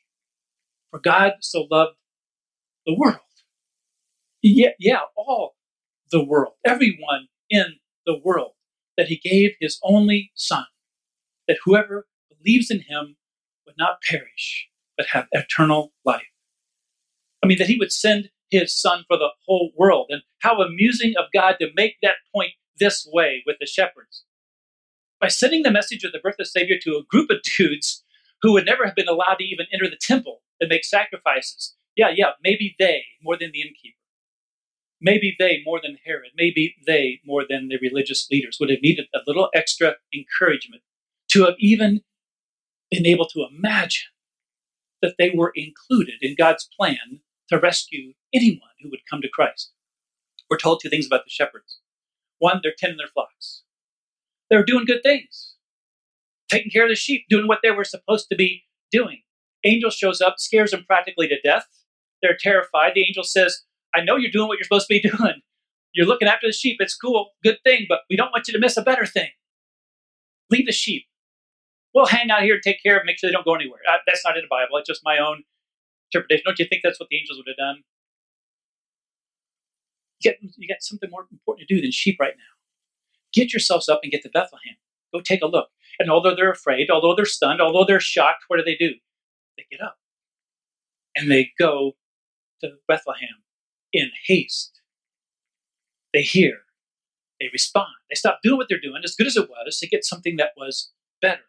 For 0.90 1.00
God 1.00 1.34
so 1.40 1.66
loved 1.70 1.96
the 2.86 2.94
world. 2.96 3.18
Yeah, 4.42 4.70
yeah, 4.78 5.00
all 5.16 5.54
the 6.10 6.24
world, 6.24 6.54
everyone 6.64 7.28
in 7.48 7.76
the 8.06 8.20
world, 8.22 8.52
that 8.96 9.06
he 9.08 9.20
gave 9.22 9.52
his 9.60 9.78
only 9.82 10.30
son 10.34 10.66
that 11.48 11.58
whoever 11.64 12.06
believes 12.28 12.70
in 12.70 12.80
him 12.80 13.16
would 13.66 13.74
not 13.78 14.02
perish, 14.08 14.68
but 14.96 15.06
have 15.06 15.26
eternal 15.32 15.92
life. 16.04 16.22
I 17.42 17.46
mean, 17.46 17.58
that 17.58 17.68
he 17.68 17.76
would 17.78 17.92
send 17.92 18.30
his 18.50 18.74
son 18.74 19.04
for 19.08 19.16
the 19.16 19.30
whole 19.46 19.72
world. 19.76 20.06
And 20.10 20.22
how 20.40 20.60
amusing 20.60 21.14
of 21.18 21.26
God 21.32 21.56
to 21.60 21.68
make 21.74 21.96
that 22.02 22.16
point 22.34 22.52
this 22.78 23.08
way 23.10 23.42
with 23.46 23.56
the 23.60 23.66
shepherds. 23.66 24.24
By 25.20 25.28
sending 25.28 25.62
the 25.62 25.70
message 25.70 26.04
of 26.04 26.12
the 26.12 26.18
birth 26.18 26.36
of 26.38 26.46
Savior 26.46 26.76
to 26.82 26.96
a 26.96 27.04
group 27.04 27.30
of 27.30 27.42
dudes 27.42 28.04
who 28.42 28.52
would 28.52 28.66
never 28.66 28.84
have 28.84 28.94
been 28.94 29.08
allowed 29.08 29.36
to 29.38 29.44
even 29.44 29.66
enter 29.72 29.88
the 29.88 29.98
temple 30.00 30.42
and 30.60 30.68
make 30.68 30.84
sacrifices. 30.84 31.74
Yeah, 31.96 32.10
yeah, 32.14 32.32
maybe 32.42 32.74
they 32.78 33.04
more 33.22 33.36
than 33.38 33.52
the 33.52 33.62
innkeeper. 33.62 33.96
Maybe 35.00 35.36
they 35.38 35.62
more 35.64 35.80
than 35.82 35.98
Herod. 36.04 36.30
Maybe 36.36 36.76
they 36.86 37.20
more 37.24 37.44
than 37.48 37.68
the 37.68 37.78
religious 37.80 38.28
leaders 38.30 38.56
would 38.58 38.70
have 38.70 38.82
needed 38.82 39.06
a 39.14 39.20
little 39.26 39.50
extra 39.54 39.96
encouragement 40.14 40.82
to 41.28 41.44
have 41.44 41.54
even 41.58 42.02
been 42.90 43.06
able 43.06 43.26
to 43.26 43.46
imagine 43.50 44.08
that 45.02 45.16
they 45.18 45.30
were 45.34 45.52
included 45.54 46.16
in 46.22 46.34
God's 46.36 46.68
plan 46.78 47.20
to 47.50 47.58
rescue 47.58 48.14
anyone 48.32 48.70
who 48.80 48.90
would 48.90 49.06
come 49.10 49.20
to 49.20 49.28
Christ. 49.28 49.72
We're 50.48 50.58
told 50.58 50.80
two 50.80 50.88
things 50.88 51.06
about 51.06 51.24
the 51.24 51.30
shepherds. 51.30 51.80
One, 52.38 52.60
they're 52.62 52.74
tending 52.76 52.98
their 52.98 53.08
flocks. 53.08 53.62
They're 54.50 54.64
doing 54.64 54.84
good 54.84 55.02
things, 55.02 55.54
taking 56.48 56.70
care 56.70 56.84
of 56.84 56.90
the 56.90 56.94
sheep, 56.94 57.26
doing 57.28 57.48
what 57.48 57.60
they 57.62 57.70
were 57.70 57.84
supposed 57.84 58.28
to 58.30 58.36
be 58.36 58.64
doing. 58.90 59.22
Angel 59.64 59.90
shows 59.90 60.20
up, 60.20 60.36
scares 60.38 60.70
them 60.70 60.84
practically 60.86 61.28
to 61.28 61.40
death. 61.42 61.66
They're 62.24 62.36
terrified. 62.38 62.92
The 62.94 63.04
angel 63.06 63.22
says, 63.22 63.62
I 63.94 64.02
know 64.02 64.16
you're 64.16 64.32
doing 64.32 64.48
what 64.48 64.58
you're 64.58 64.64
supposed 64.64 64.88
to 64.88 65.00
be 65.00 65.08
doing. 65.08 65.42
You're 65.92 66.06
looking 66.06 66.26
after 66.26 66.48
the 66.48 66.52
sheep. 66.52 66.78
It's 66.80 66.96
cool, 66.96 67.30
good 67.44 67.58
thing, 67.62 67.86
but 67.88 68.00
we 68.10 68.16
don't 68.16 68.32
want 68.32 68.48
you 68.48 68.54
to 68.54 68.58
miss 68.58 68.76
a 68.76 68.82
better 68.82 69.06
thing. 69.06 69.28
Leave 70.50 70.66
the 70.66 70.72
sheep 70.72 71.04
we'll 71.94 72.06
hang 72.06 72.30
out 72.30 72.42
here 72.42 72.54
and 72.54 72.62
take 72.62 72.82
care 72.82 72.96
of, 72.96 73.00
them, 73.00 73.06
make 73.06 73.18
sure 73.18 73.30
they 73.30 73.32
don't 73.32 73.44
go 73.44 73.54
anywhere. 73.54 73.80
That's 74.06 74.24
not 74.24 74.36
in 74.36 74.42
the 74.42 74.48
Bible. 74.50 74.76
It's 74.76 74.88
just 74.88 75.02
my 75.04 75.18
own 75.18 75.44
interpretation. 76.12 76.42
Don't 76.44 76.58
you 76.58 76.66
think 76.66 76.82
that's 76.82 77.00
what 77.00 77.08
the 77.08 77.16
angels 77.16 77.38
would 77.38 77.48
have 77.48 77.56
done? 77.56 77.82
You 80.20 80.30
get, 80.30 80.38
you 80.42 80.68
got 80.68 80.82
something 80.82 81.08
more 81.10 81.26
important 81.30 81.68
to 81.68 81.74
do 81.74 81.80
than 81.80 81.92
sheep 81.92 82.16
right 82.20 82.34
now. 82.36 82.52
Get 83.32 83.52
yourselves 83.52 83.88
up 83.88 84.00
and 84.02 84.12
get 84.12 84.22
to 84.22 84.28
Bethlehem. 84.28 84.76
Go 85.12 85.20
take 85.20 85.42
a 85.42 85.46
look. 85.46 85.68
And 85.98 86.10
although 86.10 86.34
they're 86.34 86.50
afraid, 86.50 86.90
although 86.90 87.14
they're 87.14 87.24
stunned, 87.24 87.60
although 87.60 87.84
they're 87.84 88.00
shocked, 88.00 88.44
what 88.48 88.56
do 88.56 88.64
they 88.64 88.76
do? 88.76 88.94
They 89.56 89.64
get 89.70 89.80
up 89.80 89.96
and 91.14 91.30
they 91.30 91.52
go 91.58 91.92
to 92.70 92.76
Bethlehem 92.88 93.42
in 93.92 94.10
haste. 94.26 94.80
They 96.12 96.22
hear, 96.22 96.60
they 97.40 97.48
respond, 97.52 97.94
they 98.08 98.14
stop 98.14 98.40
doing 98.42 98.56
what 98.56 98.68
they're 98.68 98.80
doing, 98.80 99.02
as 99.04 99.16
good 99.16 99.26
as 99.26 99.36
it 99.36 99.48
was, 99.48 99.78
to 99.78 99.88
get 99.88 100.04
something 100.04 100.36
that 100.36 100.50
was 100.56 100.92
better 101.20 101.42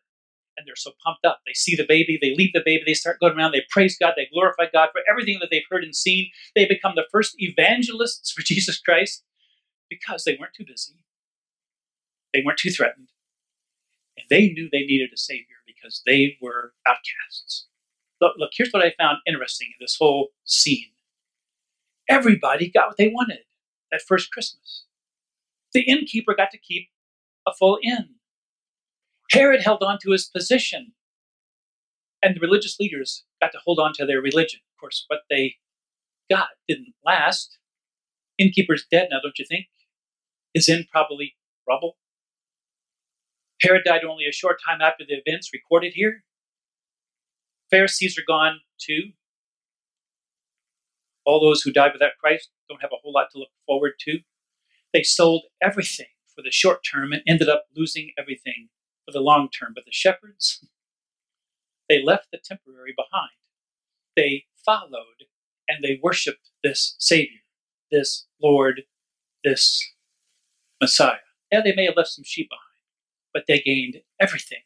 and 0.57 0.65
they're 0.65 0.75
so 0.75 0.91
pumped 1.03 1.25
up. 1.25 1.41
They 1.45 1.53
see 1.53 1.75
the 1.75 1.85
baby, 1.87 2.17
they 2.21 2.33
leave 2.35 2.53
the 2.53 2.61
baby, 2.63 2.83
they 2.85 2.93
start 2.93 3.19
going 3.19 3.37
around, 3.37 3.51
they 3.51 3.63
praise 3.69 3.97
God, 3.97 4.13
they 4.15 4.27
glorify 4.31 4.65
God 4.71 4.89
for 4.91 5.01
everything 5.09 5.39
that 5.41 5.49
they've 5.51 5.67
heard 5.69 5.83
and 5.83 5.95
seen. 5.95 6.29
They 6.55 6.65
become 6.65 6.93
the 6.95 7.05
first 7.11 7.35
evangelists 7.39 8.31
for 8.31 8.41
Jesus 8.45 8.79
Christ 8.79 9.23
because 9.89 10.23
they 10.23 10.37
weren't 10.39 10.53
too 10.55 10.65
busy, 10.65 11.03
they 12.33 12.41
weren't 12.45 12.57
too 12.57 12.71
threatened, 12.71 13.09
and 14.17 14.25
they 14.29 14.49
knew 14.49 14.69
they 14.71 14.85
needed 14.85 15.11
a 15.13 15.17
Savior 15.17 15.57
because 15.65 16.01
they 16.05 16.37
were 16.41 16.73
outcasts. 16.87 17.67
Look, 18.21 18.35
look 18.37 18.51
here's 18.53 18.71
what 18.71 18.83
I 18.83 18.93
found 18.97 19.17
interesting 19.27 19.67
in 19.67 19.83
this 19.83 19.97
whole 19.99 20.29
scene 20.45 20.91
everybody 22.09 22.69
got 22.69 22.87
what 22.87 22.97
they 22.97 23.09
wanted 23.09 23.39
that 23.91 24.01
first 24.07 24.31
Christmas. 24.31 24.85
The 25.73 25.81
innkeeper 25.81 26.35
got 26.35 26.51
to 26.51 26.57
keep 26.57 26.89
a 27.47 27.53
full 27.53 27.79
inn. 27.83 28.15
Herod 29.31 29.61
held 29.61 29.83
on 29.83 29.97
to 30.03 30.11
his 30.11 30.25
position, 30.25 30.93
and 32.21 32.35
the 32.35 32.39
religious 32.39 32.79
leaders 32.79 33.23
got 33.41 33.51
to 33.51 33.59
hold 33.63 33.79
on 33.79 33.93
to 33.95 34.05
their 34.05 34.21
religion. 34.21 34.61
Of 34.75 34.79
course, 34.79 35.05
what 35.07 35.21
they 35.29 35.55
got 36.29 36.49
didn't 36.67 36.93
last. 37.05 37.57
Innkeeper's 38.37 38.85
dead 38.89 39.07
now, 39.11 39.19
don't 39.21 39.37
you 39.39 39.45
think? 39.45 39.65
His 40.53 40.69
inn 40.69 40.85
probably 40.91 41.35
rubble. 41.67 41.97
Herod 43.61 43.83
died 43.85 44.03
only 44.03 44.25
a 44.25 44.33
short 44.33 44.59
time 44.65 44.81
after 44.81 45.03
the 45.07 45.21
events 45.25 45.51
recorded 45.53 45.93
here. 45.95 46.23
Pharisees 47.71 48.17
are 48.17 48.23
gone 48.27 48.59
too. 48.79 49.11
All 51.25 51.39
those 51.39 51.61
who 51.61 51.73
died 51.73 51.91
without 51.93 52.17
Christ 52.19 52.49
don't 52.69 52.81
have 52.81 52.91
a 52.93 53.01
whole 53.01 53.13
lot 53.13 53.27
to 53.31 53.39
look 53.39 53.49
forward 53.65 53.93
to. 54.01 54.19
They 54.93 55.03
sold 55.03 55.43
everything 55.61 56.07
for 56.35 56.41
the 56.41 56.51
short 56.51 56.81
term 56.89 57.11
and 57.11 57.21
ended 57.27 57.49
up 57.49 57.65
losing 57.75 58.11
everything 58.17 58.69
for 59.05 59.11
the 59.11 59.21
long 59.21 59.49
term. 59.49 59.71
But 59.73 59.85
the 59.85 59.91
shepherds, 59.91 60.65
they 61.89 62.01
left 62.03 62.27
the 62.31 62.39
temporary 62.43 62.93
behind. 62.95 63.31
They 64.15 64.45
followed 64.65 65.25
and 65.67 65.83
they 65.83 65.99
worshiped 66.01 66.51
this 66.63 66.95
Savior, 66.99 67.41
this 67.91 68.27
Lord, 68.41 68.83
this 69.43 69.93
Messiah. 70.81 71.17
Yeah, 71.51 71.61
they 71.63 71.75
may 71.75 71.85
have 71.85 71.97
left 71.97 72.09
some 72.09 72.23
sheep 72.25 72.49
behind, 72.49 72.63
but 73.33 73.45
they 73.47 73.59
gained 73.59 74.01
everything 74.19 74.61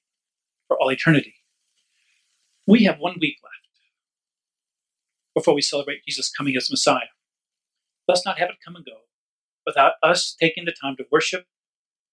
for 0.67 0.77
all 0.79 0.91
eternity. 0.91 1.35
We 2.67 2.83
have 2.83 2.99
one 2.99 3.17
week 3.19 3.37
left 3.43 3.58
before 5.39 5.55
we 5.55 5.61
celebrate 5.61 6.03
Jesus 6.05 6.29
coming 6.29 6.55
as 6.57 6.69
Messiah. 6.69 7.13
Let's 8.09 8.25
not 8.25 8.39
have 8.39 8.49
it 8.49 8.57
come 8.63 8.75
and 8.75 8.85
go 8.85 8.91
without 9.65 9.93
us 10.03 10.35
taking 10.37 10.65
the 10.65 10.73
time 10.73 10.97
to 10.97 11.05
worship 11.11 11.45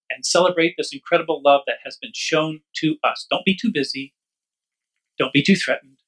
and 0.09 0.25
celebrate 0.25 0.75
this 0.79 0.93
incredible 0.93 1.43
love 1.45 1.63
that 1.67 1.79
has 1.85 1.97
been 2.01 2.13
shown 2.15 2.61
to 2.77 2.97
us. 3.03 3.27
Don't 3.29 3.45
be 3.45 3.57
too 3.57 3.73
busy. 3.73 4.15
Don't 5.19 5.33
be 5.33 5.43
too 5.43 5.57
threatened. 5.57 5.99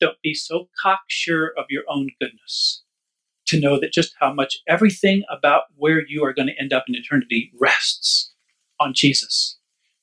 Don't 0.00 0.16
be 0.22 0.32
so 0.32 0.70
cocksure 0.82 1.52
of 1.58 1.66
your 1.68 1.82
own 1.86 2.08
goodness 2.18 2.84
to 3.46 3.60
know 3.60 3.78
that 3.78 3.92
just 3.92 4.14
how 4.20 4.32
much 4.32 4.58
everything 4.66 5.24
about 5.30 5.64
where 5.76 6.02
you 6.06 6.24
are 6.24 6.32
going 6.32 6.48
to 6.48 6.58
end 6.58 6.72
up 6.72 6.84
in 6.88 6.94
eternity 6.94 7.52
rests 7.60 8.32
on 8.80 8.94
Jesus 8.94 9.58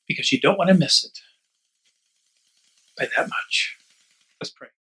because 0.08 0.32
you 0.32 0.40
don't 0.40 0.60
want 0.60 0.68
to 0.68 0.76
miss 0.76 1.04
it 1.04 1.18
by 2.98 3.08
that 3.18 3.30
much. 3.30 3.78
Let's 4.40 4.52
pray. 4.52 4.68